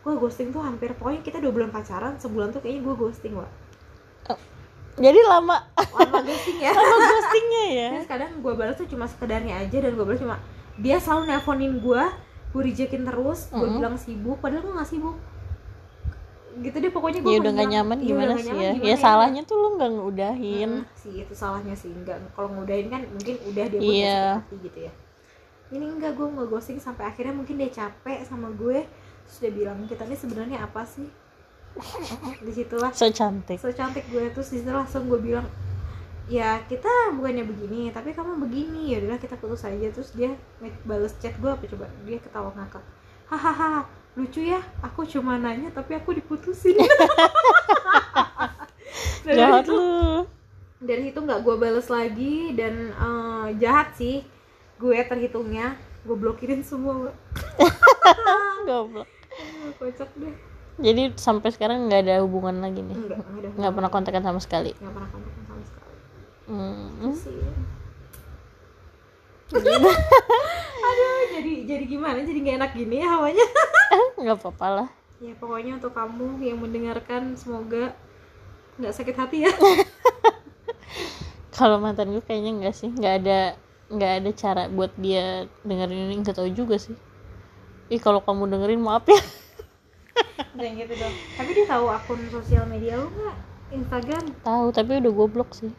[0.02, 3.48] gue ghosting tuh hampir pokoknya kita dua bulan pacaran sebulan tuh kayaknya gue ghosting wa
[4.92, 5.56] jadi lama.
[5.72, 6.68] Lama ghosting ya.
[6.76, 7.88] Lama ghostingnya ya?
[7.96, 10.36] Terus kadang gue balas tuh cuma sekedarnya aja dan gue balas cuma
[10.76, 12.02] dia selalu nelponin gue
[12.52, 13.80] gue rejectin terus gue Mm-mm.
[13.80, 15.16] bilang sibuk padahal gue gak sibuk
[16.60, 18.72] gitu deh pokoknya gue ya udah nggak nyaman gimana sih ya?
[18.76, 20.84] Ya salahnya tuh lo nggak ngudahin.
[20.84, 21.88] Hmm, sih itu salahnya sih.
[21.88, 24.20] Enggak kalau ngudahin kan mungkin udah dia pun Iya.
[24.20, 24.92] udah hati gitu ya.
[25.72, 28.84] Ini enggak gue nggak ghosting sampai akhirnya mungkin dia capek sama gue.
[29.24, 31.08] Terus dia bilang kita ini sebenarnya apa sih?
[32.44, 33.56] Di situlah so cantik.
[33.56, 34.28] So cantik gue.
[34.36, 35.48] Terus di situ langsung gue bilang
[36.30, 38.92] ya kita bukannya begini tapi kamu begini.
[38.92, 39.88] Ya udahlah kita putus aja.
[39.88, 40.36] Terus dia
[40.84, 41.88] bales chat gue apa coba?
[42.04, 42.84] Dia ketawa ngakak.
[43.32, 46.76] Hahaha lucu ya aku cuma nanya tapi aku diputusin.
[49.22, 50.26] Dari jahat situ, lu.
[50.82, 54.26] dari situ nggak gue bales lagi dan eh, jahat sih
[54.76, 55.78] gue terhitungnya.
[56.02, 57.14] Gue blokirin semua
[58.66, 59.06] goblok.
[59.78, 60.34] Kocak deh.
[60.82, 62.98] Jadi sampai sekarang nggak ada hubungan lagi nih?
[62.98, 64.74] Ada nggak pernah kontekan sama sekali?
[64.74, 65.96] Nggak pernah kontak sama sekali.
[66.50, 67.14] Hmm.
[69.52, 69.94] aduh
[71.32, 72.18] jadi jadi gimana?
[72.20, 73.46] Jadi nggak enak gini ya hawanya?
[74.20, 74.88] Nggak apa-apa lah.
[75.22, 77.96] Ya pokoknya untuk kamu yang mendengarkan semoga
[78.76, 79.52] nggak sakit hati ya.
[81.56, 82.90] Kalau mantan gue kayaknya enggak sih.
[82.92, 83.40] Nggak ada
[83.92, 86.14] nggak ada cara buat dia dengerin ini.
[86.20, 86.96] Nggak tahu juga sih.
[87.92, 89.20] Ih kalau kamu dengerin maaf ya.
[90.56, 91.14] Jangan gitu dong.
[91.36, 93.36] Tapi dia tahu akun sosial media lu nggak?
[93.72, 94.24] Instagram?
[94.44, 95.72] Tahu tapi udah gue blok sih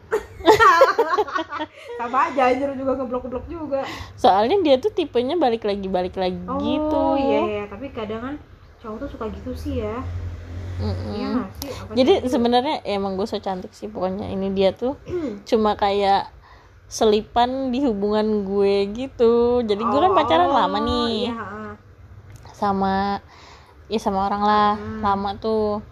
[1.98, 3.80] sama aja anjir juga ngeblok ngeblok juga.
[4.14, 7.02] Soalnya dia tuh tipenya balik lagi balik lagi oh gitu.
[7.16, 8.34] iya iya tapi kadang kan
[8.78, 9.96] cowok tuh suka gitu sih ya.
[10.74, 11.14] Mm-mm.
[11.14, 11.70] iya nggak sih?
[11.94, 12.28] Jadi sih?
[12.28, 14.98] sebenarnya emang gue so cantik sih pokoknya ini dia tuh
[15.48, 16.28] cuma kayak
[16.84, 19.62] selipan di hubungan gue gitu.
[19.62, 21.30] Jadi gue kan pacaran Oh, lama nih.
[21.30, 21.78] iya,
[22.52, 23.18] sama
[23.84, 25.00] ya sama orang lah Hmm.
[25.00, 25.84] lama tuh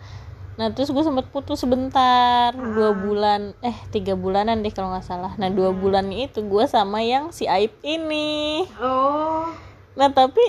[0.53, 5.33] nah terus gue sempet putus sebentar dua bulan eh tiga bulanan deh kalau nggak salah.
[5.41, 8.69] Nah dua bulan itu gue sama yang si Aib ini.
[8.77, 9.49] Oh.
[9.97, 10.45] Nah tapi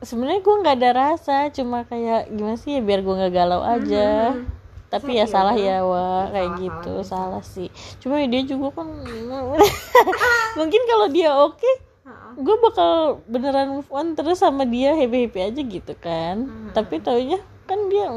[0.00, 4.34] sebenarnya gue nggak ada rasa cuma kayak gimana sih ya biar gue nggak galau aja.
[4.34, 4.50] Hmm.
[4.92, 7.44] tapi Saya ya salah ya wah Iya, kayak salah, gitu salah, salah.
[7.46, 7.68] sih.
[7.96, 8.86] Cuma ya dia juga kan
[10.58, 11.70] mungkin kalau dia oke
[12.02, 12.32] Heeh.
[12.36, 12.90] gue bakal
[13.24, 16.44] beneran move on terus sama dia happy happy aja gitu kan.
[16.44, 16.70] Hmm.
[16.74, 18.08] tapi taunya kan dia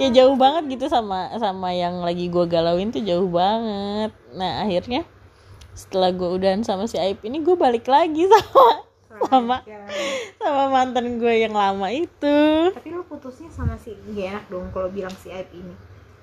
[0.00, 4.10] ya jauh banget gitu sama sama yang lagi gue galauin tuh jauh banget.
[4.34, 5.04] Nah akhirnya
[5.76, 8.84] setelah gue udahan sama si Aib ini gue balik lagi sama
[9.28, 9.56] sama
[10.40, 12.38] sama mantan gue yang lama itu.
[12.74, 15.74] Tapi lu putusnya sama si gak enak dong kalau bilang si Aib ini.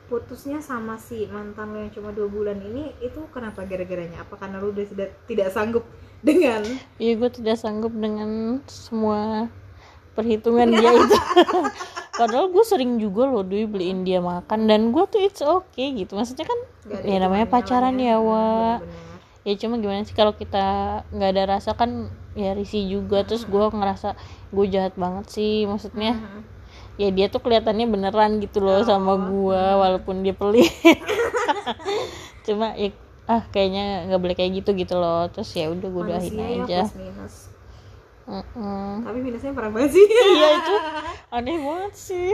[0.07, 4.23] Putusnya sama si mantan lu yang cuma dua bulan ini itu kenapa gara-garanya?
[4.23, 5.83] Apa karena lu udah tidak tidak sanggup
[6.23, 6.63] dengan
[6.97, 9.51] Iya gue tidak sanggup dengan semua
[10.17, 11.17] perhitungan dia itu.
[12.19, 14.65] Padahal gue sering juga loh Dwi beliin dia makan.
[14.65, 16.17] Dan gue tuh it's okay gitu.
[16.17, 18.81] Maksudnya kan Gak ada ya namanya pacaran ya wa.
[19.45, 20.65] Ya cuma gimana sih kalau kita
[21.13, 23.21] nggak ada rasa kan ya risih juga.
[23.21, 24.17] Terus gue ngerasa
[24.49, 26.17] gue jahat banget sih Maksudnya.
[26.17, 26.41] Mhm.
[26.97, 29.21] ya dia tuh kelihatannya beneran gitu loh sama Oh.
[29.21, 30.65] gue Walaupun dia pelit.
[32.49, 32.89] Cuma ya
[33.27, 35.29] ah kayaknya nggak boleh kayak gitu gitu loh.
[35.29, 36.79] Terus ya udah gue udahin ya aja.
[36.89, 37.35] Plus minus
[38.27, 39.01] Mm-mm.
[39.01, 40.03] tapi minusnya parah banget sih.
[40.35, 40.75] Iya itu
[41.35, 42.31] aneh banget sih.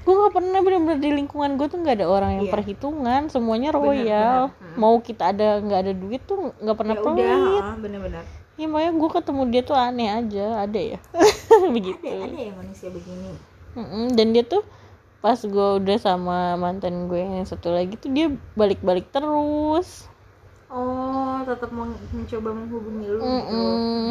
[0.00, 2.52] Gue nggak pernah bener-bener di lingkungan gue tuh nggak ada orang yang Iya.
[2.52, 4.40] perhitungan semuanya Bener, royal.
[4.48, 4.60] bener.
[4.62, 4.76] Hmm.
[4.76, 7.62] mau kita ada nggak ada duit tuh nggak pernah ya udah pelit.
[7.62, 8.24] ah, bener-bener
[8.54, 10.98] ya makanya gue ketemu dia tuh aneh aja ada ya?
[11.74, 12.00] Begitu.
[12.02, 13.32] Ada ada ya manusia begini.
[13.72, 14.60] Mm-mm, dan dia tuh
[15.18, 20.04] pas gue udah sama mantan gue yang satu lagi tuh dia balik-balik terus.
[20.66, 23.26] Oh tetap men- mencoba menghubungi lu gitu.
[23.26, 24.06] Mm-mm.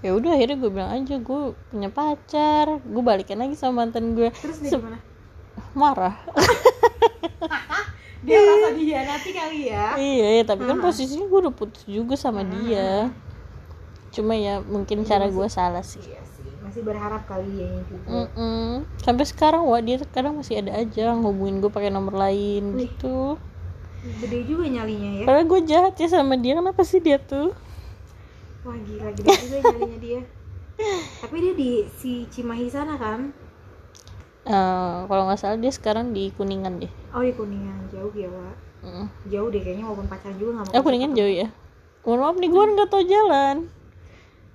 [0.00, 1.40] Ya udah akhirnya gue bilang aja gue
[1.72, 2.80] punya pacar.
[2.84, 4.98] Gue balikan lagi sama mantan gue terus dia gimana?
[5.76, 6.16] Marah.
[8.20, 9.96] Dia merasa dihianati kali ya?
[9.96, 13.08] Iya ya, tapi kan posisinya gue udah putus juga sama dia.
[14.12, 16.04] Cuma ya mungkin cara gue salah sih.
[16.04, 18.86] iya sih masih berharap kali ya juga Mm-mm.
[19.00, 22.86] sampai sekarang wah dia kadang masih ada aja ngehubungin gue pakai nomor lain Wih.
[22.92, 23.40] gitu.
[24.20, 25.24] Gede juga nyalinya ya.
[25.24, 27.56] Padahal gue jahat ya sama dia kenapa sih dia tuh
[28.62, 30.20] wah gila gede juga nyalinya dia.
[31.20, 33.30] Tapi dia di si Cimahi sana kan?
[34.42, 36.90] Eh, kalau nggak salah dia sekarang di kuningan deh.
[37.10, 37.86] Oh di kuningan.
[37.88, 39.06] Jauh ya Wak Mm.
[39.28, 41.46] jauh deh kayaknya walaupun pacaran juga nggak mau eh kuningan jauh ya?
[42.00, 43.56] mohon maaf nih gue nggak tahu jalan.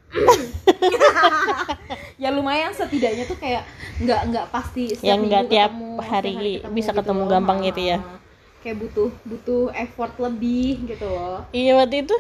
[2.15, 3.61] Ya lumayan setidaknya tuh kayak
[3.99, 7.29] nggak nggak pasti setiap Yang nggak tiap ketemu, hari setiap bisa gitu ketemu loh.
[7.29, 7.97] gampang gitu ya.
[7.99, 8.17] Ah,
[8.63, 11.43] kayak butuh butuh effort lebih gitu loh.
[11.51, 12.15] Iya waktu itu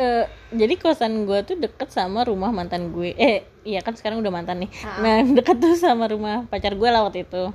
[0.00, 0.24] eh,
[0.56, 3.12] jadi kosan gue tuh deket sama rumah mantan gue.
[3.20, 4.70] Eh iya kan sekarang udah mantan nih.
[4.80, 5.04] Ah.
[5.04, 7.52] nah deket tuh sama rumah pacar gue lah waktu itu.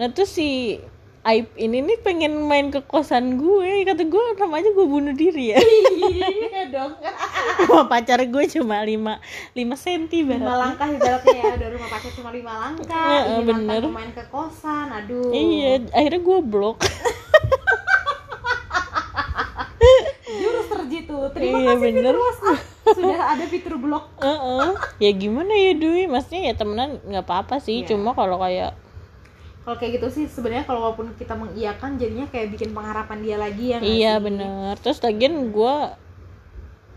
[0.00, 0.80] Nah tuh si
[1.20, 3.84] Aib ini nih pengen main ke kosan gue.
[3.84, 5.60] Kata gue namanya gue bunuh diri ya.
[6.50, 6.96] Iya dong.
[7.68, 8.96] Rumah pacar gue cuma 5
[9.52, 11.52] 5 senti lima banget langkah ibaratnya ya.
[11.60, 13.04] Dari rumah pacar cuma lima langkah.
[13.04, 13.82] Iya, ini bener.
[13.92, 15.28] main ke kosan aduh.
[15.28, 16.80] Iya akhirnya gue blok
[21.30, 22.02] terima Iya, kasih bener.
[22.02, 24.68] fitur WhatsApp sudah ada fitur blok Heeh.
[24.98, 27.88] ya gimana ya Dwi maksudnya ya temenan nggak apa-apa sih Iya.
[27.90, 28.74] cuma kalau kayak
[29.60, 33.64] kalau kayak gitu sih sebenarnya kalau walaupun kita mengiyakan jadinya kayak bikin pengharapan dia lagi
[33.68, 34.22] ya iya sih?
[34.22, 35.76] bener terus lagian gue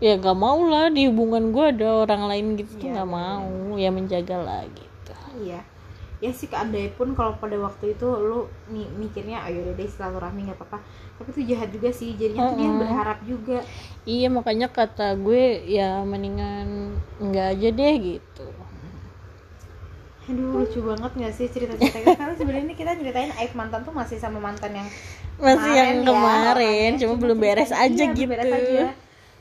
[0.00, 3.46] ya nggak mau lah di hubungan gue ada orang lain gitu tuh Iya, nggak mau
[3.74, 5.60] ya menjaga lah gitu iya
[6.24, 10.80] ya sih keandai pun kalau pada waktu itu lu mikirnya ayo deh silaturahmi nggak apa-apa.
[11.14, 13.58] Tapi itu jahat juga sih jadinya tuh dia berharap juga.
[14.02, 18.46] Iya makanya kata gue ya mendingan nggak aja deh gitu.
[20.24, 24.40] Aduh lucu banget nggak sih cerita-ceritanya karena sebenarnya kita ceritain aib mantan tuh masih sama
[24.40, 24.88] mantan yang
[25.36, 28.30] masih yang ya, kemarin makanya cuma belum beres ceritanya- aja iya, gitu.
[28.32, 28.84] beres aja.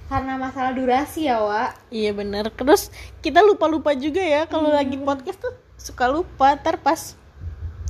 [0.04, 1.72] karena masalah durasi ya Wak.
[1.88, 2.52] Iya bener.
[2.52, 2.92] Terus
[3.24, 4.78] kita lupa lupa juga ya kalau Hmm.
[4.78, 7.20] lagi podcast tuh suka lupa ntar pas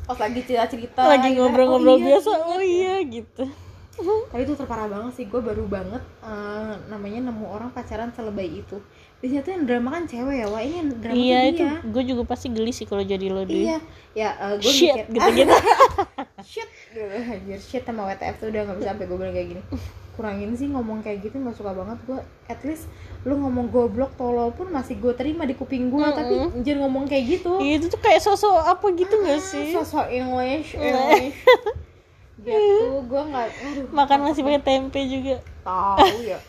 [0.03, 3.45] pas lagi cerita-cerita lagi gitu, ngobrol-ngobrol oh iya, biasa oh iya gitu.
[4.33, 8.81] Tapi itu terparah banget sih gue baru banget eh, namanya nemu orang pacaran selebay itu.
[9.21, 11.79] Biasanya tuh yang drama kan cewek ya wah ini yang drama iya itu dia.
[11.79, 13.55] gue juga pasti geli sih kalau jadi lo deh.
[13.55, 13.77] Iya
[14.17, 15.55] ya gue shit mikir gitu gitu
[16.51, 17.05] shit gitu.
[17.07, 19.63] Anjir shit sama WTF tuh udah gak bisa sampai gue bilang kayak gini
[20.13, 21.97] kurangin sih ngomong kayak gitu nggak suka banget.
[22.03, 22.85] Gue at least
[23.23, 27.39] lu ngomong goblok tolol pun masih gue terima di kuping gue tapi jangan ngomong kayak
[27.39, 27.57] gitu.
[27.57, 29.71] Iya, itu tuh kayak sosok apa gitu gak sih?
[29.71, 31.37] sosok English English.
[32.35, 33.47] Gitu gue nggak
[33.89, 35.35] makan masih pakai tempe juga.
[35.63, 36.39] Tahu ya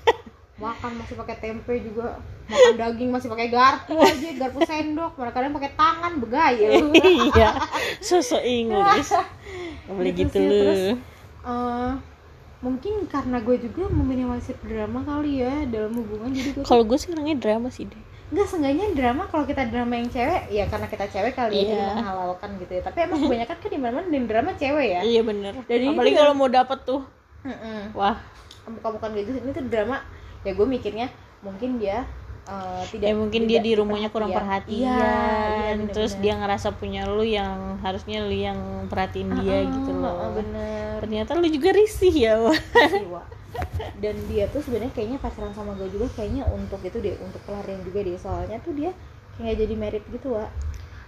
[0.55, 2.18] makan masih pakai tempe juga.
[2.44, 5.12] Makan daging masih pakai garpu aja garpu sendok.
[5.14, 6.92] Mereka kadang pakai tangan begayel
[7.31, 7.50] iya
[7.98, 9.09] sosok Inggris.
[9.09, 9.27] Gak
[9.96, 10.50] boleh Gitu gitu lu.
[10.50, 10.83] terus,
[11.44, 11.92] Eh,
[12.64, 17.12] mungkin karena gue juga meminimalisir drama kali ya dalam hubungan jadi gue kalau gue sih
[17.12, 18.00] orangnya drama sih deh
[18.33, 21.77] nggak seenggaknya drama kalau kita drama yang cewek ya karena kita cewek kali ya jadi
[21.77, 21.92] Iya.
[22.00, 22.83] menghalalkan gitu ya.
[22.83, 25.00] Tapi emang kebanyakan kan di mana mana drama cewek ya.
[25.05, 25.53] Iya bener.
[25.68, 27.03] Jadi apalagi kalau mau dapet tuh.
[27.44, 27.92] Mm-mm.
[27.92, 28.16] wah.
[28.64, 30.00] Bukan-bukan gitu ini tuh drama.
[30.42, 31.12] Ya gue mikirnya
[31.44, 32.09] mungkin dia
[32.44, 34.85] eh, tidak ya mungkin dia tidak di rumahnya kurang perhatian.
[34.85, 36.22] perhatian Iya, iya, terus bener-bener.
[36.22, 40.94] dia ngerasa punya lu yang harusnya lu yang perhatiin dia Ah, gitu ah, loh bener
[41.00, 42.59] ternyata lu juga risih ya wah
[43.11, 43.26] Wak.
[43.96, 47.80] dan dia tuh sebenarnya kayaknya pacaran sama gue juga kayaknya untuk itu deh untuk pelarian
[47.80, 48.90] juga deh soalnya tuh dia
[49.35, 50.50] kayak jadi merit gitu Wak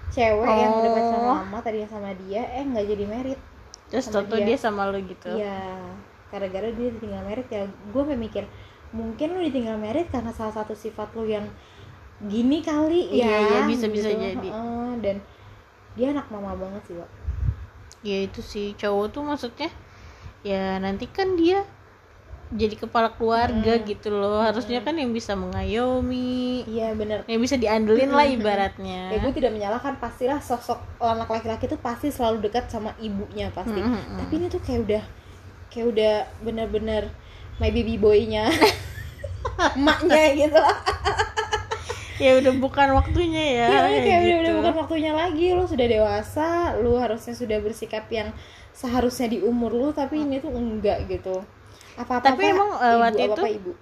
[0.09, 1.37] cewek yang udah pacaran Oh.
[1.37, 3.39] lama tadinya sama dia eh nggak jadi merit
[3.87, 4.47] terus toto dia.
[4.47, 5.79] dia sama lu gitu iya
[6.27, 8.45] gara-gara dia ditinggal merit ya gue mikir
[8.97, 11.45] mungkin lu ditinggal merit karena salah satu sifat lu yang
[12.19, 14.49] gini kali Iya, ya iya, bisa- bisa jadi.
[14.49, 15.17] Heeh, dan
[15.93, 17.11] dia anak mama banget sih Wak.
[18.01, 18.73] Ya itu sih.
[18.75, 19.69] Cowok tuh maksudnya
[20.41, 21.61] ya nanti kan dia
[22.47, 23.85] jadi kepala keluarga Hmm.
[23.85, 24.39] gitu loh.
[24.39, 26.65] Harusnya kan yang bisa mengayomi.
[26.65, 27.27] Iya bener.
[27.27, 29.11] Yang bisa diandelin lah ibaratnya.
[29.11, 29.99] Ya gue tidak menyalahkan.
[29.99, 33.77] Pastilah sosok anak laki-laki tuh pasti selalu dekat sama ibunya pasti.
[33.77, 34.19] Mm, mm, mm.
[34.19, 35.03] tapi ini tuh kayak udah
[35.69, 37.11] kayak udah bener-bener
[37.59, 38.47] my baby boy-nya
[39.75, 40.63] emaknya gitu.
[42.17, 44.41] Ya udah bukan waktunya ya Iya, kayak kayak udah, gitu.
[44.41, 45.47] udah bukan waktunya lagi.
[45.53, 46.49] Lu sudah dewasa
[46.81, 48.33] lu harusnya sudah bersikap yang
[48.73, 51.45] seharusnya di umur lu tapi ini tuh enggak gitu.
[51.97, 53.73] Apa apa Tapi emang, eh, waktu ibu, itu- apa ibu.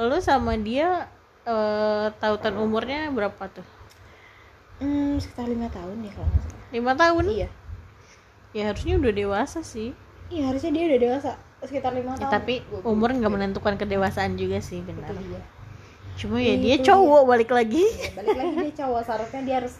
[0.00, 1.10] lu sama dia
[1.42, 3.66] eh, tautan umurnya berapa tuh?
[4.78, 6.62] Hmm, sekitar lima tahun ya kalau nggak salah.
[6.70, 7.24] Lima tahun?
[7.26, 7.48] Iya.
[8.50, 9.90] Ya harusnya udah dewasa sih.
[10.30, 11.30] Iya harusnya dia udah dewasa
[11.62, 12.32] sekitar lima ya, tahun.
[12.32, 15.40] tapi umur nggak menentukan kedewasaan juga sih Itu benar dia.
[16.16, 16.86] cuma ya Itu dia dia.
[16.86, 17.84] cowok balik lagi.
[17.86, 19.00] Ya, balik lagi dia cowok.
[19.02, 19.74] Seharusnya dia harus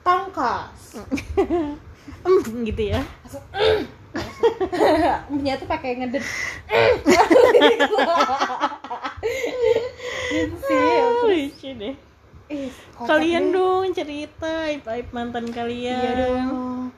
[0.00, 0.80] tangkas.
[2.64, 3.00] Gitu ya.
[3.20, 3.44] Langsung
[5.28, 6.24] punya tuh pakai ngeded
[10.28, 11.94] gitu sih Ah, lucu deh.
[12.98, 16.00] Kalian dong cerita aib aib mantan kalian.
[16.00, 16.88] Iya dong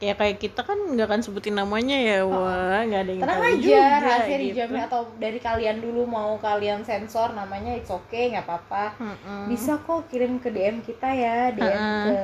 [0.00, 3.50] ya kayak kita kan nggak akan sebutin namanya ya wah nggak ada yang tenang tahu
[3.52, 4.44] aja juga, rahasia gitu.
[4.48, 9.52] dijamin atau dari kalian dulu mau kalian sensor namanya it's okay nggak apa-apa Mm-mm.
[9.52, 12.04] bisa kok kirim ke DM kita ya DM Ha-ha.
[12.08, 12.18] ke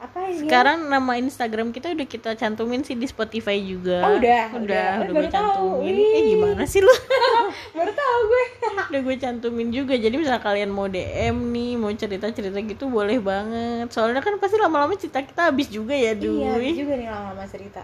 [0.00, 4.00] apa ini sekarang nama Instagram kita udah kita cantumin sih di Spotify juga.
[4.02, 4.86] Oh, udah, udah udah.
[4.96, 5.28] udah, gue tahu.
[5.28, 5.92] cantumin.
[5.92, 6.08] Wih.
[6.10, 6.88] eh gimana sih lu?
[7.76, 8.44] Baru tahu gue.
[8.90, 9.94] Udah gue cantumin juga.
[9.94, 13.86] Jadi misal kalian mau DM nih mau cerita cerita gitu boleh banget.
[13.88, 17.44] Soalnya kan pasti lama-lama cerita kita habis juga ya Duy iya habis juga nih lama-lama
[17.44, 17.82] cerita.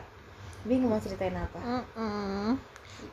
[0.62, 1.59] Bingung mau ceritain apa.
[1.61, 2.57] Mm-mm.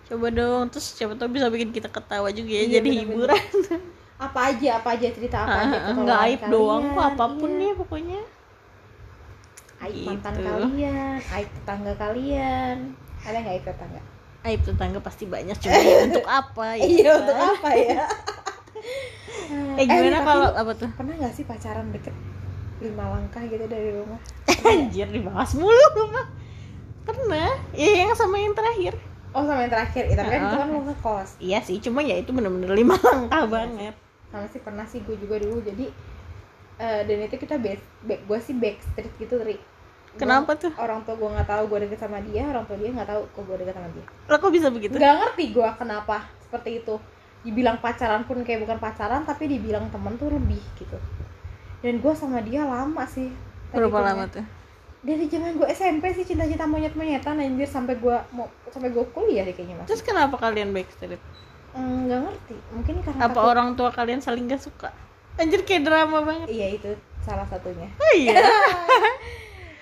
[0.05, 0.63] coba dong.
[0.69, 3.35] Terus siapa tahu bisa bikin kita ketawa juga ya Iya, jadi bener-bener.
[3.35, 3.43] hiburan.
[4.15, 7.25] Apa aja apa aja cerita apa aja Ah, ketololan nggak aib kalian, doang kok apa
[7.29, 7.59] pun iya.
[7.59, 8.21] nih pokoknya
[9.83, 10.07] aib Gitu.
[10.07, 12.77] mantan kalian aib tetangga kalian.
[13.23, 14.01] Ada nggak aib tetangga?
[14.43, 16.83] Aib tetangga pasti banyak cuma ya untuk apa ya?
[16.83, 18.03] Iya untuk apa ya?
[19.73, 20.89] Eh gimana tapi kalau apa tuh?
[20.93, 22.13] pernah nggak sih pacaran deket
[22.81, 24.19] lima langkah gitu dari rumah?
[24.69, 26.27] Anjir dibahas mulu mah
[27.03, 27.51] pernah?
[27.71, 28.95] Ya yang sama yang terakhir.
[29.33, 30.07] Oh sama yang terakhir.
[30.07, 31.29] Ya, tapi kan itu kan lu ngekos.
[31.41, 33.95] Iya sih cuma ya itu bener-bener lima langkah banget.
[34.29, 35.61] Sama sih pernah sih gue juga dulu.
[35.61, 35.89] Jadi
[36.77, 39.57] eh, dan itu kita back, back gue sih backstreet gitu Ri
[40.13, 40.69] Gua- Kenapa tuh?
[40.75, 43.43] orang tua gue nggak tahu gue deket sama dia orang tua dia nggak tahu kok
[43.43, 44.05] gue deket sama dia.
[44.23, 44.93] Lo kok bisa begitu?
[44.93, 46.95] Nggak ngerti gue kenapa seperti itu.
[47.41, 50.97] Dibilang pacaran pun kayak bukan pacaran tapi dibilang temen tuh lebih gitu.
[51.81, 53.33] Dan gue sama dia lama sih.
[53.69, 54.45] Berapa lama tuh?
[55.01, 59.51] Dari zaman gue SMP sih cinta-cinta monyet-monyetan anjir sampai gue mau sampai gue kuliah deh
[59.51, 59.87] kayaknya mas.
[59.89, 61.19] Terus kenapa kalian backstreet?
[61.73, 62.55] Nggak ngerti.
[62.71, 64.93] Mungkin karena apa takut- orang tua kalian saling gak suka?
[65.35, 66.47] Anjir kayak drama banget.
[66.47, 67.89] Iya itu salah satunya.
[67.91, 68.37] Oh iya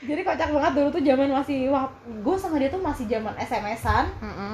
[0.02, 4.10] jadi kocak banget dulu tuh zaman masih wah gue sama dia tuh masih zaman SMS-an
[4.18, 4.54] Mm-mm.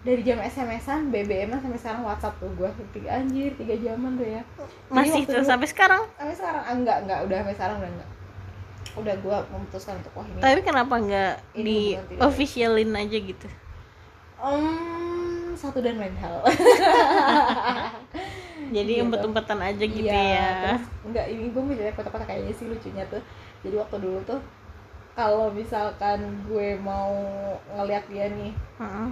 [0.00, 4.42] dari zaman SMS-an BBM sampai sekarang WhatsApp tuh gue tiga anjir tiga zaman tuh ya.
[4.88, 6.02] Masih dulu- sampai sekarang?
[6.14, 6.62] Sampai sekarang.
[6.62, 7.18] Ah, enggak enggak.
[7.22, 8.10] Udah sampai sekarang udah enggak.
[8.96, 11.78] Udah gue memutuskan untuk wah ini tapi kenapa nggak Ini di
[12.18, 13.46] officialin aja gitu?
[14.38, 14.66] Em,
[15.52, 16.40] satu dan lain hal.
[18.66, 19.04] Jadi Gitu.
[19.04, 20.48] umpet-umpetan aja gitu Iya, ya.
[20.64, 23.22] terus enggak ini gue mau cerita kotak-kotak kayaknya sih lucunya tuh.
[23.60, 24.40] Jadi waktu dulu tuh
[25.16, 27.10] kalau misalkan gue mau
[27.72, 29.08] ngeliat dia nih Heeh.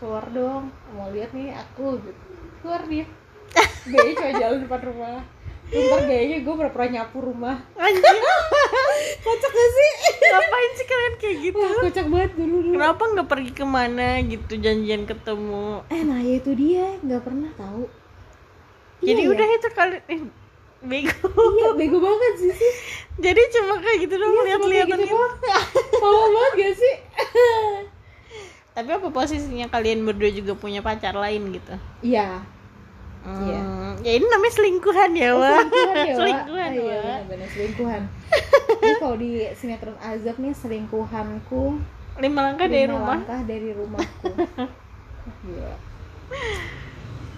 [0.00, 0.72] keluar dong.
[0.90, 2.22] mau lihat nih aku gitu.
[2.58, 3.04] Keluar dia.
[3.86, 5.20] Gayanya cuma jalan depan rumah.
[5.72, 7.56] Ntar gayanya gue pura-pura nyapu rumah.
[7.74, 8.16] Anjir
[9.24, 9.90] kocak gak sih?
[10.22, 11.56] Ngapain sih kalian kayak gitu?
[11.58, 12.74] Wah, kocak banget dulu dulu.
[12.76, 15.80] Kenapa nggak pergi ke mana gitu janjian ketemu?
[15.88, 16.96] Eh nah ya itu dia.
[17.00, 17.84] Nggak pernah tahu.
[19.00, 19.56] Jadi Iya, udah ya?
[19.56, 20.20] itu kali eh,
[20.82, 21.26] bego.
[21.32, 22.72] Iya bego banget sih sih.
[23.18, 26.00] Jadi cuma kayak gitu dong Iya, lihat-lihatan kayak gitu gitu.
[26.00, 26.94] Mama banget gak sih?
[28.72, 31.74] Tapi apa posisinya kalian berdua juga punya pacar lain gitu?
[32.00, 32.40] Iya.
[33.22, 33.62] Hmm, Iya.
[34.02, 38.02] ya ini namanya selingkuhan ya Oh, wah selingkuhan ya selingkuhan Ah, iya selingkuhan.
[38.82, 41.78] Ini kalau di sinetron azab nih selingkuhanku
[42.18, 43.14] lima langkah dari lima rumah.
[43.14, 44.26] langkah dari rumahku.
[45.46, 45.74] Gila.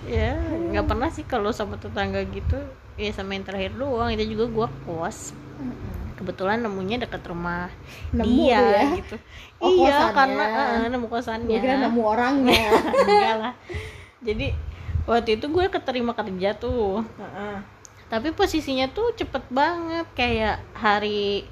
[0.07, 2.57] ya nggak pernah sih kalau sama tetangga gitu
[2.95, 4.11] ya sama yang terakhir doang.
[4.14, 5.34] Itu juga gua kos.
[6.14, 7.68] Kebetulan nemunya dekat rumah
[8.14, 8.84] Nemu dia ya?
[9.03, 9.16] gitu.
[9.59, 10.14] Oh, iya kosannya.
[10.14, 11.57] karena eh, nemu kosannya.
[11.59, 12.64] Gue kira nemu orangnya
[13.03, 13.55] enggak lah.
[14.22, 14.47] Jadi
[15.05, 17.03] waktu itu gue keterima kerja tuh.
[17.18, 17.57] Heeh.
[18.05, 20.07] tapi posisinya tuh cepet banget.
[20.14, 21.51] Kayak hari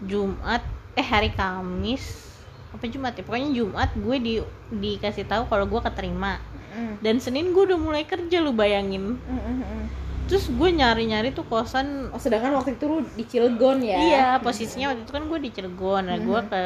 [0.00, 0.64] Jumat
[0.96, 2.24] eh hari Kamis
[2.72, 3.22] apa Jumat ya?
[3.22, 4.34] Pokoknya Jumat gue di
[4.72, 6.40] dikasih tahu kalau gue keterima.
[6.74, 6.98] Mm.
[7.06, 9.14] dan Senin gue udah mulai kerja lu bayangin.
[9.14, 9.84] Mm, mm.
[10.24, 13.98] Terus gue nyari-nyari tuh kosan oh sedangkan waktu itu lu di Cilegon ya?
[14.00, 16.02] Iya posisinya waktu itu kan gue di Cilegon.
[16.08, 16.48] Nah gue Mhm.
[16.48, 16.62] ke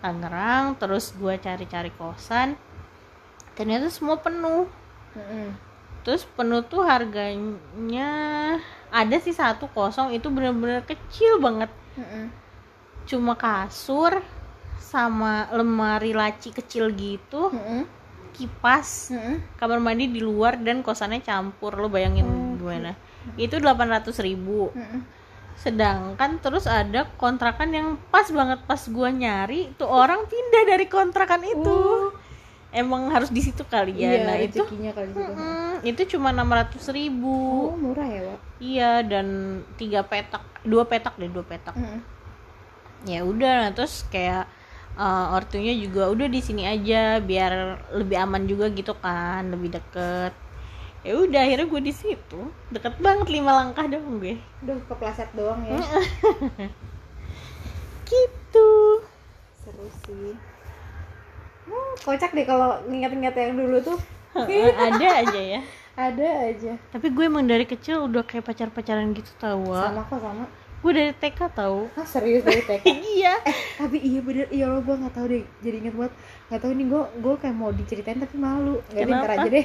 [0.00, 2.58] Tangerang terus gue cari-cari kosan.
[3.54, 4.66] Ternyata semua penuh.
[5.10, 5.50] Mm-mm.
[6.00, 8.08] terus penuh tuh harganya
[8.88, 11.68] ada sih satu kosong itu bener-bener kecil banget.
[11.98, 12.32] Mm-mm.
[13.04, 14.22] cuma kasur
[14.78, 17.52] sama lemari laci kecil gitu
[18.32, 19.12] kipas
[19.58, 21.76] kamar mandi di luar dan kosannya campur.
[21.76, 22.24] Lo bayangin
[22.60, 22.92] gimana?
[23.40, 24.68] Itu 800.000 ribu.
[25.56, 31.40] Sedangkan terus ada kontrakan yang pas banget pas gua nyari tuh orang pindah dari kontrakan
[31.44, 31.68] itu.
[31.68, 32.12] Oh.
[32.70, 34.14] emang harus di situ kali ya.
[34.14, 35.32] Iya nah itu kali gitu.
[35.34, 37.34] Mm, itu cuma 600.000 ribu.
[37.74, 38.40] Oh murah ya Wak?
[38.62, 39.26] Iya dan
[39.74, 41.74] tiga petak dua petak deh dua petak.
[41.74, 41.98] Mm-mm.
[43.08, 44.44] ya udah nah, terus kayak
[44.94, 50.32] eh, ortunya juga udah di sini aja biar lebih aman juga gitu kan lebih deket
[51.00, 55.64] ya udah akhirnya gue di situ deket banget lima langkah dong gue Duh, kepleset doang
[55.64, 55.80] ya.
[58.10, 58.68] gitu
[59.64, 60.36] Seru sih.
[61.68, 63.98] Hmm, kocak deh kalau nginget-nginget yang dulu tuh.
[64.34, 65.60] Heeh, ada aja ya
[66.00, 66.72] Ada aja.
[66.90, 69.70] tapi gue emang dari kecil udah kayak pacar-pacaran gitu tau.
[69.74, 70.44] Sama kok sama.
[70.80, 72.84] Gue dari TK tau Ah, serius dari TK.
[73.14, 75.44] iya eh, tapi iya bener, iya lo gue nggak tahu deh.
[75.60, 76.12] Jadi inget banget.
[76.46, 78.80] Nggak tahu nih gue gue kayak mau diceritain tapi malu.
[78.88, 79.64] Gak deh, ntar aja deh.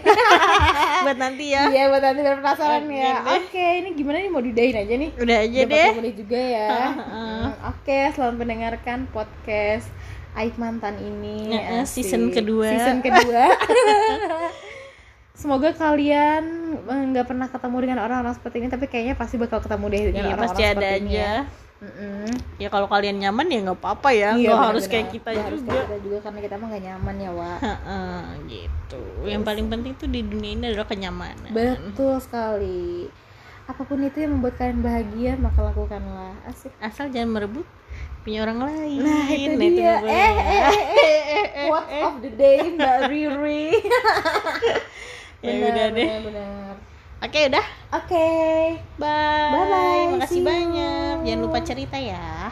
[1.05, 3.15] buat nanti ya Iya, buat nanti biar penasaran Oke ya.
[3.15, 3.15] deh.
[3.37, 5.09] Oke, ini gimana nih mau diudahin aja nih?
[5.15, 6.67] udah aja Udah deh 40 menit juga ya.
[6.99, 6.99] Heeh.
[7.07, 9.87] Hmm, Oke, selamat mendengarkan podcast
[10.35, 11.55] Aib Mantan ini.
[11.79, 12.03] Asik.
[12.03, 12.67] season kedua.
[12.67, 13.43] Season kedua.
[15.35, 16.43] Semoga kalian
[16.81, 20.15] eh, nggak pernah ketemu dengan orang-orang seperti ini, tapi kayaknya pasti bakal ketemu deh dengan
[20.15, 21.35] iya orang-orang pasti ada seperti ini aja ya.
[21.75, 22.31] Mm-mm.
[22.55, 24.69] ya kalau kalian nyaman ya nggak apa-apa ya Iya, nggak benar-benar.
[24.71, 27.31] harus kayak kita Nggak harus juga kayak kita juga karena kita mah gak nyaman ya,
[27.31, 27.57] Wak.
[27.59, 33.11] Heeh, gitu yang paling penting tuh di dunia ini adalah kenyamanan Betul sekali.
[33.65, 36.31] Apa pun itu yang membuat kalian bahagia, maka lakukanlah.
[36.45, 36.71] Asik.
[36.79, 37.67] asal jangan merebut
[38.21, 39.75] punya orang lain Nah, itu Nah, dia.
[39.75, 40.15] nggak boleh.
[40.15, 40.63] Eh, eh,
[40.95, 43.65] eh, eh, Quote of the day, Mbak Riri.
[45.41, 46.73] ya udah deh benar, benar.
[47.21, 47.65] oke udah
[47.95, 48.27] Oke.
[48.99, 50.45] bye Bye-bye, makasih see you.
[50.45, 52.51] banyak jangan lupa cerita ya